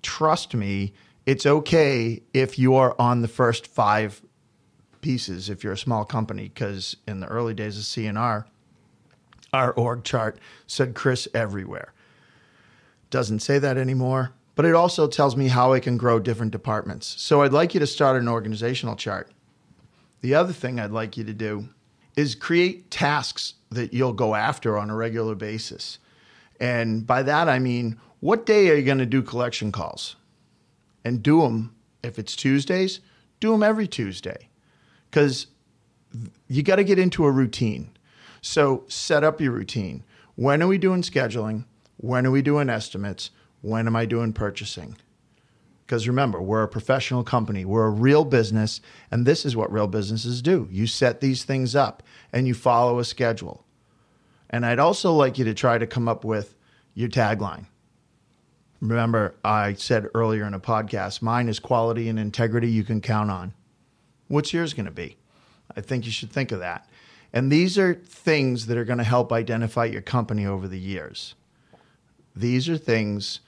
Trust 0.00 0.54
me, 0.54 0.92
it's 1.26 1.46
okay 1.46 2.22
if 2.32 2.58
you 2.58 2.74
are 2.74 2.94
on 2.98 3.22
the 3.22 3.28
first 3.28 3.66
five 3.66 4.22
pieces 5.00 5.50
if 5.50 5.62
you're 5.62 5.74
a 5.74 5.78
small 5.78 6.04
company 6.04 6.44
because 6.44 6.96
in 7.06 7.20
the 7.20 7.26
early 7.26 7.52
days 7.52 7.76
of 7.76 7.84
C&R, 7.84 8.46
our 9.52 9.72
org 9.72 10.02
chart 10.02 10.38
said 10.66 10.94
Chris 10.94 11.28
everywhere. 11.34 11.92
Doesn't 13.10 13.40
say 13.40 13.58
that 13.58 13.76
anymore, 13.76 14.32
but 14.54 14.64
it 14.64 14.74
also 14.74 15.06
tells 15.06 15.36
me 15.36 15.48
how 15.48 15.74
I 15.74 15.80
can 15.80 15.98
grow 15.98 16.18
different 16.18 16.52
departments. 16.52 17.14
So 17.18 17.42
I'd 17.42 17.52
like 17.52 17.74
you 17.74 17.80
to 17.80 17.86
start 17.86 18.20
an 18.20 18.28
organizational 18.28 18.96
chart. 18.96 19.30
The 20.22 20.34
other 20.34 20.54
thing 20.54 20.80
I'd 20.80 20.90
like 20.90 21.16
you 21.18 21.24
to 21.24 21.34
do 21.34 21.68
is 22.16 22.34
create 22.34 22.90
tasks 22.90 23.54
that 23.70 23.92
you'll 23.92 24.14
go 24.14 24.34
after 24.34 24.78
on 24.78 24.88
a 24.88 24.96
regular 24.96 25.34
basis. 25.34 25.98
And 26.58 27.06
by 27.06 27.22
that, 27.24 27.46
I 27.46 27.58
mean, 27.58 28.00
what 28.20 28.46
day 28.46 28.70
are 28.70 28.74
you 28.74 28.84
going 28.84 28.98
to 28.98 29.06
do 29.06 29.22
collection 29.22 29.70
calls? 29.70 30.16
And 31.04 31.22
do 31.22 31.42
them. 31.42 31.74
If 32.02 32.18
it's 32.18 32.36
Tuesdays, 32.36 33.00
do 33.40 33.52
them 33.52 33.62
every 33.62 33.86
Tuesday 33.86 34.48
because 35.10 35.46
you 36.48 36.62
got 36.62 36.76
to 36.76 36.84
get 36.84 36.98
into 36.98 37.24
a 37.24 37.30
routine. 37.30 37.90
So 38.40 38.84
set 38.88 39.24
up 39.24 39.40
your 39.40 39.52
routine. 39.52 40.04
When 40.34 40.62
are 40.62 40.66
we 40.66 40.78
doing 40.78 41.02
scheduling? 41.02 41.64
When 41.96 42.26
are 42.26 42.30
we 42.30 42.42
doing 42.42 42.68
estimates? 42.68 43.30
When 43.62 43.86
am 43.86 43.96
I 43.96 44.04
doing 44.04 44.32
purchasing? 44.32 44.96
Because 45.86 46.08
remember, 46.08 46.40
we're 46.40 46.62
a 46.62 46.68
professional 46.68 47.24
company, 47.24 47.64
we're 47.64 47.86
a 47.86 47.90
real 47.90 48.24
business, 48.24 48.80
and 49.10 49.26
this 49.26 49.44
is 49.44 49.54
what 49.54 49.70
real 49.70 49.86
businesses 49.86 50.40
do. 50.40 50.66
You 50.70 50.86
set 50.86 51.20
these 51.20 51.44
things 51.44 51.76
up 51.76 52.02
and 52.32 52.46
you 52.46 52.54
follow 52.54 52.98
a 52.98 53.04
schedule. 53.04 53.64
And 54.48 54.64
I'd 54.64 54.78
also 54.78 55.12
like 55.12 55.38
you 55.38 55.44
to 55.44 55.54
try 55.54 55.78
to 55.78 55.86
come 55.86 56.08
up 56.08 56.24
with 56.24 56.56
your 56.94 57.08
tagline. 57.08 57.66
Remember, 58.84 59.34
I 59.42 59.72
said 59.72 60.08
earlier 60.14 60.44
in 60.44 60.52
a 60.52 60.60
podcast, 60.60 61.22
mine 61.22 61.48
is 61.48 61.58
quality 61.58 62.06
and 62.10 62.18
integrity 62.18 62.68
you 62.68 62.84
can 62.84 63.00
count 63.00 63.30
on. 63.30 63.54
What's 64.28 64.52
yours 64.52 64.74
going 64.74 64.84
to 64.84 64.92
be? 64.92 65.16
I 65.74 65.80
think 65.80 66.04
you 66.04 66.12
should 66.12 66.30
think 66.30 66.52
of 66.52 66.58
that. 66.58 66.86
And 67.32 67.50
these 67.50 67.78
are 67.78 67.94
things 67.94 68.66
that 68.66 68.76
are 68.76 68.84
going 68.84 68.98
to 68.98 69.04
help 69.04 69.32
identify 69.32 69.86
your 69.86 70.02
company 70.02 70.44
over 70.44 70.68
the 70.68 70.78
years. 70.78 71.34
These 72.36 72.68
are 72.68 72.76
things 72.76 73.40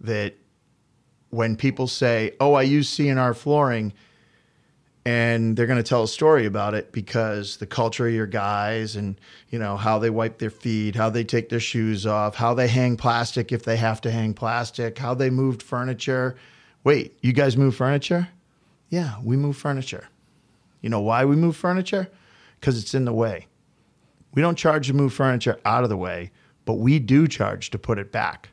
that 0.00 0.36
when 1.28 1.56
people 1.56 1.86
say, 1.86 2.34
"Oh, 2.40 2.54
I 2.54 2.62
use 2.62 2.88
CNR 2.88 3.34
flooring," 3.34 3.92
and 5.08 5.56
they're 5.56 5.66
going 5.66 5.82
to 5.82 5.88
tell 5.88 6.02
a 6.02 6.08
story 6.08 6.44
about 6.44 6.74
it 6.74 6.92
because 6.92 7.56
the 7.56 7.66
culture 7.66 8.06
of 8.06 8.12
your 8.12 8.26
guys 8.26 8.94
and 8.94 9.18
you 9.48 9.58
know 9.58 9.74
how 9.74 9.98
they 9.98 10.10
wipe 10.10 10.36
their 10.36 10.50
feet 10.50 10.94
how 10.94 11.08
they 11.08 11.24
take 11.24 11.48
their 11.48 11.60
shoes 11.60 12.04
off 12.06 12.34
how 12.34 12.52
they 12.52 12.68
hang 12.68 12.94
plastic 12.94 13.50
if 13.50 13.62
they 13.62 13.78
have 13.78 14.02
to 14.02 14.10
hang 14.10 14.34
plastic 14.34 14.98
how 14.98 15.14
they 15.14 15.30
moved 15.30 15.62
furniture. 15.62 16.36
Wait 16.84 17.16
you 17.22 17.32
guys 17.32 17.56
move 17.56 17.74
furniture? 17.74 18.28
Yeah 18.90 19.14
we 19.24 19.34
move 19.38 19.56
furniture. 19.56 20.08
You 20.82 20.90
know 20.90 21.00
why 21.00 21.24
we 21.24 21.36
move 21.36 21.56
furniture? 21.56 22.10
Because 22.60 22.78
it's 22.78 22.92
in 22.92 23.06
the 23.06 23.14
way. 23.14 23.46
We 24.34 24.42
don't 24.42 24.58
charge 24.58 24.88
to 24.88 24.92
move 24.92 25.14
furniture 25.14 25.58
out 25.64 25.84
of 25.84 25.88
the 25.88 25.96
way 25.96 26.32
but 26.66 26.74
we 26.74 26.98
do 26.98 27.26
charge 27.26 27.70
to 27.70 27.78
put 27.78 27.98
it 27.98 28.12
back. 28.12 28.50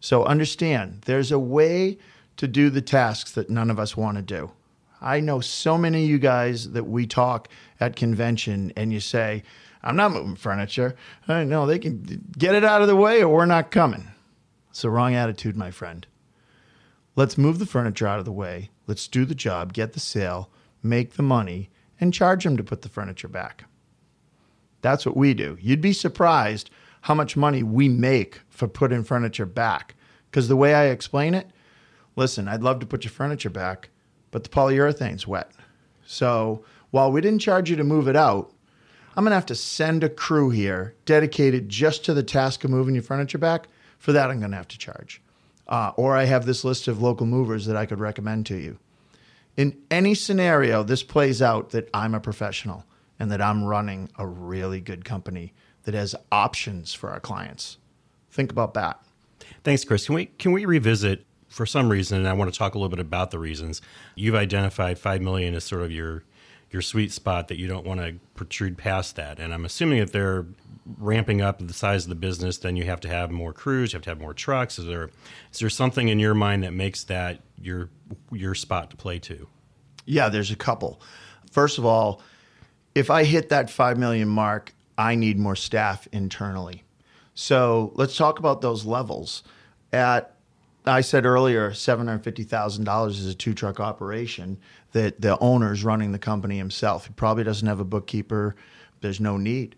So 0.00 0.24
understand 0.24 1.02
there's 1.02 1.30
a 1.30 1.38
way 1.38 1.98
to 2.38 2.48
do 2.48 2.70
the 2.70 2.80
tasks 2.80 3.32
that 3.32 3.50
none 3.50 3.70
of 3.70 3.78
us 3.78 3.98
want 3.98 4.16
to 4.16 4.22
do 4.22 4.52
I 5.00 5.20
know 5.20 5.40
so 5.40 5.78
many 5.78 6.04
of 6.04 6.10
you 6.10 6.18
guys 6.18 6.70
that 6.72 6.84
we 6.84 7.06
talk 7.06 7.48
at 7.80 7.96
convention 7.96 8.72
and 8.76 8.92
you 8.92 9.00
say, 9.00 9.42
I'm 9.82 9.96
not 9.96 10.12
moving 10.12 10.36
furniture. 10.36 10.96
Uh, 11.28 11.34
I 11.34 11.44
know 11.44 11.66
they 11.66 11.78
can 11.78 12.24
get 12.36 12.54
it 12.54 12.64
out 12.64 12.82
of 12.82 12.88
the 12.88 12.96
way 12.96 13.22
or 13.22 13.34
we're 13.34 13.46
not 13.46 13.70
coming. 13.70 14.08
It's 14.70 14.82
the 14.82 14.90
wrong 14.90 15.14
attitude, 15.14 15.56
my 15.56 15.70
friend. 15.70 16.06
Let's 17.16 17.38
move 17.38 17.58
the 17.58 17.66
furniture 17.66 18.06
out 18.06 18.18
of 18.18 18.24
the 18.24 18.32
way. 18.32 18.70
Let's 18.86 19.08
do 19.08 19.24
the 19.24 19.34
job, 19.34 19.72
get 19.72 19.92
the 19.92 20.00
sale, 20.00 20.50
make 20.82 21.14
the 21.14 21.22
money, 21.22 21.70
and 22.00 22.14
charge 22.14 22.44
them 22.44 22.56
to 22.56 22.64
put 22.64 22.82
the 22.82 22.88
furniture 22.88 23.28
back. 23.28 23.64
That's 24.82 25.04
what 25.04 25.16
we 25.16 25.34
do. 25.34 25.58
You'd 25.60 25.80
be 25.80 25.92
surprised 25.92 26.70
how 27.02 27.14
much 27.14 27.36
money 27.36 27.62
we 27.62 27.88
make 27.88 28.40
for 28.48 28.68
putting 28.68 29.04
furniture 29.04 29.46
back. 29.46 29.94
Because 30.30 30.48
the 30.48 30.56
way 30.56 30.74
I 30.74 30.86
explain 30.86 31.34
it, 31.34 31.48
listen, 32.16 32.48
I'd 32.48 32.62
love 32.62 32.80
to 32.80 32.86
put 32.86 33.04
your 33.04 33.10
furniture 33.10 33.50
back 33.50 33.90
but 34.30 34.44
the 34.44 34.50
polyurethane's 34.50 35.26
wet. 35.26 35.52
So 36.06 36.64
while 36.90 37.12
we 37.12 37.20
didn't 37.20 37.40
charge 37.40 37.70
you 37.70 37.76
to 37.76 37.84
move 37.84 38.08
it 38.08 38.16
out, 38.16 38.52
I'm 39.16 39.24
going 39.24 39.32
to 39.32 39.36
have 39.36 39.46
to 39.46 39.54
send 39.54 40.04
a 40.04 40.08
crew 40.08 40.50
here 40.50 40.94
dedicated 41.04 41.68
just 41.68 42.04
to 42.04 42.14
the 42.14 42.22
task 42.22 42.64
of 42.64 42.70
moving 42.70 42.94
your 42.94 43.02
furniture 43.02 43.38
back. 43.38 43.68
For 43.98 44.12
that, 44.12 44.30
I'm 44.30 44.38
going 44.38 44.52
to 44.52 44.56
have 44.56 44.68
to 44.68 44.78
charge. 44.78 45.20
Uh, 45.66 45.92
or 45.96 46.16
I 46.16 46.24
have 46.24 46.46
this 46.46 46.64
list 46.64 46.88
of 46.88 47.02
local 47.02 47.26
movers 47.26 47.66
that 47.66 47.76
I 47.76 47.84
could 47.84 47.98
recommend 47.98 48.46
to 48.46 48.56
you. 48.56 48.78
In 49.56 49.76
any 49.90 50.14
scenario, 50.14 50.84
this 50.84 51.02
plays 51.02 51.42
out 51.42 51.70
that 51.70 51.90
I'm 51.92 52.14
a 52.14 52.20
professional 52.20 52.84
and 53.18 53.30
that 53.32 53.42
I'm 53.42 53.64
running 53.64 54.08
a 54.16 54.26
really 54.26 54.80
good 54.80 55.04
company 55.04 55.52
that 55.82 55.94
has 55.94 56.14
options 56.30 56.94
for 56.94 57.10
our 57.10 57.18
clients. 57.20 57.78
Think 58.30 58.52
about 58.52 58.74
that. 58.74 59.02
Thanks, 59.64 59.84
Chris. 59.84 60.06
Can 60.06 60.14
we 60.14 60.26
can 60.26 60.52
we 60.52 60.64
revisit 60.64 61.24
for 61.58 61.66
some 61.66 61.88
reason, 61.88 62.18
and 62.18 62.28
I 62.28 62.34
want 62.34 62.52
to 62.52 62.56
talk 62.56 62.76
a 62.76 62.78
little 62.78 62.88
bit 62.88 63.00
about 63.00 63.32
the 63.32 63.38
reasons. 63.40 63.82
You've 64.14 64.36
identified 64.36 64.96
five 64.96 65.20
million 65.20 65.56
as 65.56 65.64
sort 65.64 65.82
of 65.82 65.90
your 65.90 66.22
your 66.70 66.82
sweet 66.82 67.10
spot 67.10 67.48
that 67.48 67.58
you 67.58 67.66
don't 67.66 67.84
want 67.84 67.98
to 67.98 68.14
protrude 68.36 68.78
past 68.78 69.16
that. 69.16 69.40
And 69.40 69.52
I'm 69.52 69.64
assuming 69.64 69.98
if 69.98 70.12
they're 70.12 70.46
ramping 70.98 71.40
up 71.40 71.58
the 71.58 71.72
size 71.72 72.04
of 72.04 72.10
the 72.10 72.14
business, 72.14 72.58
then 72.58 72.76
you 72.76 72.84
have 72.84 73.00
to 73.00 73.08
have 73.08 73.30
more 73.32 73.52
crews, 73.52 73.92
you 73.92 73.96
have 73.96 74.04
to 74.04 74.10
have 74.10 74.20
more 74.20 74.34
trucks. 74.34 74.78
Is 74.78 74.86
there 74.86 75.10
is 75.52 75.58
there 75.58 75.68
something 75.68 76.08
in 76.08 76.20
your 76.20 76.32
mind 76.32 76.62
that 76.62 76.72
makes 76.72 77.02
that 77.04 77.40
your 77.60 77.90
your 78.30 78.54
spot 78.54 78.90
to 78.90 78.96
play 78.96 79.18
to? 79.18 79.48
Yeah, 80.06 80.28
there's 80.28 80.52
a 80.52 80.56
couple. 80.56 81.00
First 81.50 81.78
of 81.78 81.84
all, 81.84 82.22
if 82.94 83.10
I 83.10 83.24
hit 83.24 83.48
that 83.48 83.68
five 83.68 83.98
million 83.98 84.28
mark, 84.28 84.72
I 84.96 85.16
need 85.16 85.40
more 85.40 85.56
staff 85.56 86.06
internally. 86.12 86.84
So 87.34 87.90
let's 87.96 88.16
talk 88.16 88.38
about 88.38 88.60
those 88.60 88.84
levels. 88.84 89.42
At 89.92 90.37
I 90.88 91.00
said 91.00 91.26
earlier, 91.26 91.72
seven 91.72 92.06
hundred 92.06 92.24
fifty 92.24 92.44
thousand 92.44 92.84
dollars 92.84 93.18
is 93.18 93.26
a 93.26 93.34
two 93.34 93.54
truck 93.54 93.80
operation 93.80 94.58
that 94.92 95.20
the 95.20 95.38
owner's 95.38 95.84
running 95.84 96.12
the 96.12 96.18
company 96.18 96.56
himself. 96.56 97.06
He 97.06 97.12
probably 97.12 97.44
doesn't 97.44 97.66
have 97.66 97.80
a 97.80 97.84
bookkeeper. 97.84 98.56
There's 99.00 99.20
no 99.20 99.36
need. 99.36 99.76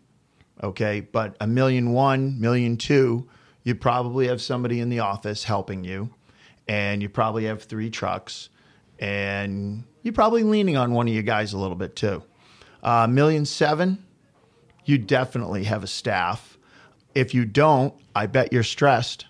Okay, 0.62 1.00
but 1.00 1.36
a 1.40 1.46
million 1.46 1.92
one, 1.92 2.38
million 2.40 2.76
two, 2.76 3.28
you 3.62 3.74
probably 3.74 4.28
have 4.28 4.42
somebody 4.42 4.80
in 4.80 4.90
the 4.90 5.00
office 5.00 5.44
helping 5.44 5.84
you, 5.84 6.10
and 6.68 7.00
you 7.00 7.08
probably 7.08 7.46
have 7.46 7.62
three 7.62 7.90
trucks, 7.90 8.50
and 8.98 9.84
you're 10.02 10.12
probably 10.12 10.42
leaning 10.42 10.76
on 10.76 10.92
one 10.92 11.08
of 11.08 11.14
you 11.14 11.22
guys 11.22 11.52
a 11.52 11.58
little 11.58 11.76
bit 11.76 11.96
too. 11.96 12.22
Uh, 12.82 13.06
million 13.06 13.46
seven, 13.46 14.04
you 14.84 14.98
definitely 14.98 15.64
have 15.64 15.82
a 15.82 15.86
staff. 15.86 16.58
If 17.14 17.34
you 17.34 17.44
don't, 17.44 17.94
I 18.14 18.26
bet 18.26 18.52
you're 18.52 18.62
stressed 18.62 19.26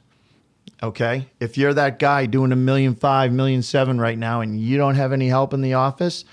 Okay. 0.82 1.28
If 1.40 1.58
you're 1.58 1.74
that 1.74 1.98
guy 1.98 2.26
doing 2.26 2.52
a 2.52 2.56
million 2.56 2.94
five, 2.94 3.32
million 3.32 3.62
seven 3.62 4.00
right 4.00 4.18
now 4.18 4.40
and 4.40 4.58
you 4.58 4.78
don't 4.78 4.94
have 4.94 5.12
any 5.12 5.28
help 5.28 5.52
in 5.52 5.60
the 5.60 5.74
office, 5.74 6.24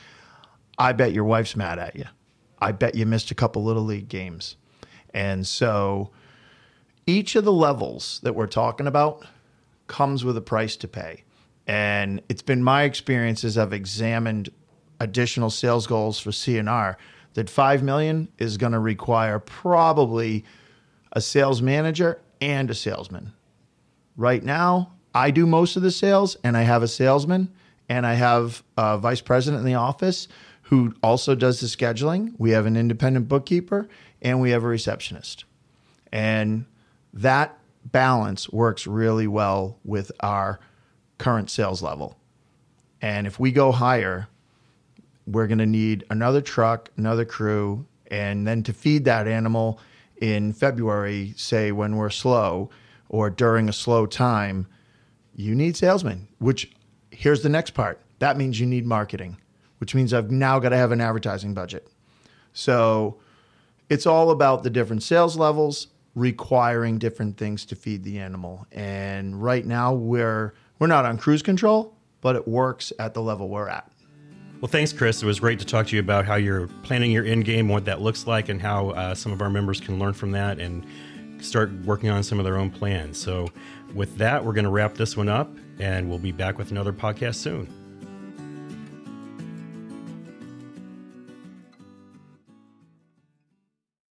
I 0.77 0.93
bet 0.93 1.11
your 1.11 1.25
wife's 1.25 1.55
mad 1.55 1.79
at 1.79 1.95
you. 1.95 2.05
I 2.59 2.71
bet 2.71 2.95
you 2.95 3.05
missed 3.05 3.29
a 3.29 3.35
couple 3.35 3.63
little 3.63 3.83
league 3.83 4.07
games. 4.07 4.55
And 5.13 5.45
so 5.45 6.11
each 7.05 7.35
of 7.35 7.43
the 7.43 7.51
levels 7.51 8.19
that 8.23 8.35
we're 8.35 8.47
talking 8.47 8.87
about 8.87 9.25
comes 9.87 10.23
with 10.23 10.37
a 10.37 10.41
price 10.41 10.75
to 10.77 10.87
pay. 10.87 11.23
And 11.65 12.21
it's 12.29 12.41
been 12.41 12.63
my 12.63 12.83
experience 12.83 13.43
as 13.43 13.57
I've 13.57 13.73
examined 13.73 14.49
additional 14.99 15.49
sales 15.49 15.87
goals 15.87 16.19
for 16.19 16.31
CNR 16.31 16.95
that 17.33 17.49
5 17.49 17.83
million 17.83 18.29
is 18.37 18.57
going 18.57 18.71
to 18.71 18.79
require 18.79 19.39
probably 19.39 20.45
a 21.11 21.19
sales 21.19 21.61
manager 21.61 22.21
and 22.39 22.71
a 22.71 22.73
salesman 22.73 23.33
Right 24.17 24.43
now, 24.43 24.93
I 25.13 25.29
do 25.29 25.45
most 25.45 25.77
of 25.77 25.83
the 25.83 25.91
sales 25.91 26.35
and 26.43 26.57
I 26.57 26.63
have 26.63 26.81
a 26.81 26.87
salesman 26.87 27.53
and 27.87 28.05
I 28.05 28.15
have 28.15 28.63
a 28.75 28.97
vice 28.97 29.21
president 29.21 29.61
in 29.61 29.65
the 29.65 29.75
office 29.75 30.27
who 30.63 30.95
also 31.01 31.35
does 31.35 31.61
the 31.61 31.67
scheduling. 31.67 32.33
We 32.39 32.51
have 32.51 32.65
an 32.65 32.75
independent 32.75 33.27
bookkeeper 33.27 33.87
and 34.21 34.41
we 34.41 34.49
have 34.51 34.63
a 34.63 34.67
receptionist. 34.67 35.45
And 36.11 36.65
that 37.13 37.57
balance 37.85 38.49
works 38.49 38.87
really 38.87 39.27
well 39.27 39.77
with 39.85 40.11
our 40.19 40.59
current 41.19 41.49
sales 41.49 41.81
level. 41.81 42.17
And 43.01 43.27
if 43.27 43.39
we 43.39 43.51
go 43.51 43.71
higher, 43.71 44.27
we're 45.27 45.47
going 45.47 45.59
to 45.59 45.65
need 45.65 46.05
another 46.09 46.41
truck, 46.41 46.89
another 46.97 47.25
crew, 47.25 47.85
and 48.09 48.47
then 48.47 48.63
to 48.63 48.73
feed 48.73 49.05
that 49.05 49.27
animal 49.27 49.79
in 50.17 50.53
February, 50.53 51.33
say 51.37 51.71
when 51.71 51.95
we're 51.95 52.09
slow, 52.09 52.71
or 53.09 53.29
during 53.29 53.69
a 53.69 53.73
slow 53.73 54.05
time, 54.05 54.67
you 55.35 55.55
need 55.55 55.77
salesmen, 55.77 56.27
which 56.39 56.71
here's 57.11 57.41
the 57.43 57.49
next 57.49 57.71
part. 57.71 58.01
That 58.19 58.37
means 58.37 58.59
you 58.59 58.65
need 58.65 58.85
marketing, 58.85 59.37
which 59.79 59.93
means 59.93 60.13
I've 60.13 60.31
now 60.31 60.59
got 60.59 60.69
to 60.69 60.77
have 60.77 60.91
an 60.91 61.01
advertising 61.01 61.53
budget. 61.53 61.87
So 62.53 63.19
it's 63.89 64.05
all 64.05 64.31
about 64.31 64.63
the 64.63 64.69
different 64.69 65.03
sales 65.03 65.37
levels 65.37 65.87
requiring 66.15 66.97
different 66.97 67.37
things 67.37 67.63
to 67.65 67.75
feed 67.75 68.03
the 68.03 68.17
animal. 68.17 68.65
And 68.71 69.41
right 69.41 69.65
now 69.65 69.93
we're 69.93 70.53
we're 70.79 70.87
not 70.87 71.05
on 71.05 71.17
cruise 71.17 71.43
control, 71.43 71.95
but 72.21 72.35
it 72.35 72.47
works 72.47 72.91
at 72.99 73.13
the 73.13 73.21
level 73.21 73.47
we're 73.49 73.69
at. 73.69 73.91
Well, 74.59 74.69
thanks, 74.69 74.91
Chris. 74.91 75.21
It 75.21 75.27
was 75.27 75.39
great 75.39 75.59
to 75.59 75.65
talk 75.65 75.85
to 75.87 75.95
you 75.95 75.99
about 75.99 76.25
how 76.25 76.35
you're 76.35 76.67
planning 76.81 77.11
your 77.11 77.25
end 77.25 77.45
game, 77.45 77.69
what 77.69 77.85
that 77.85 78.01
looks 78.01 78.25
like, 78.25 78.49
and 78.49 78.59
how 78.59 78.89
uh, 78.89 79.13
some 79.13 79.31
of 79.31 79.39
our 79.39 79.51
members 79.51 79.79
can 79.79 79.99
learn 79.99 80.13
from 80.13 80.31
that. 80.31 80.59
And 80.59 80.83
start 81.41 81.71
working 81.85 82.09
on 82.09 82.23
some 82.23 82.39
of 82.39 82.45
their 82.45 82.57
own 82.57 82.69
plans. 82.69 83.17
So, 83.17 83.49
with 83.93 84.17
that, 84.17 84.43
we're 84.43 84.53
going 84.53 84.65
to 84.65 84.71
wrap 84.71 84.95
this 84.95 85.15
one 85.15 85.29
up 85.29 85.55
and 85.79 86.09
we'll 86.09 86.19
be 86.19 86.31
back 86.31 86.57
with 86.57 86.71
another 86.71 86.93
podcast 86.93 87.35
soon. 87.35 87.86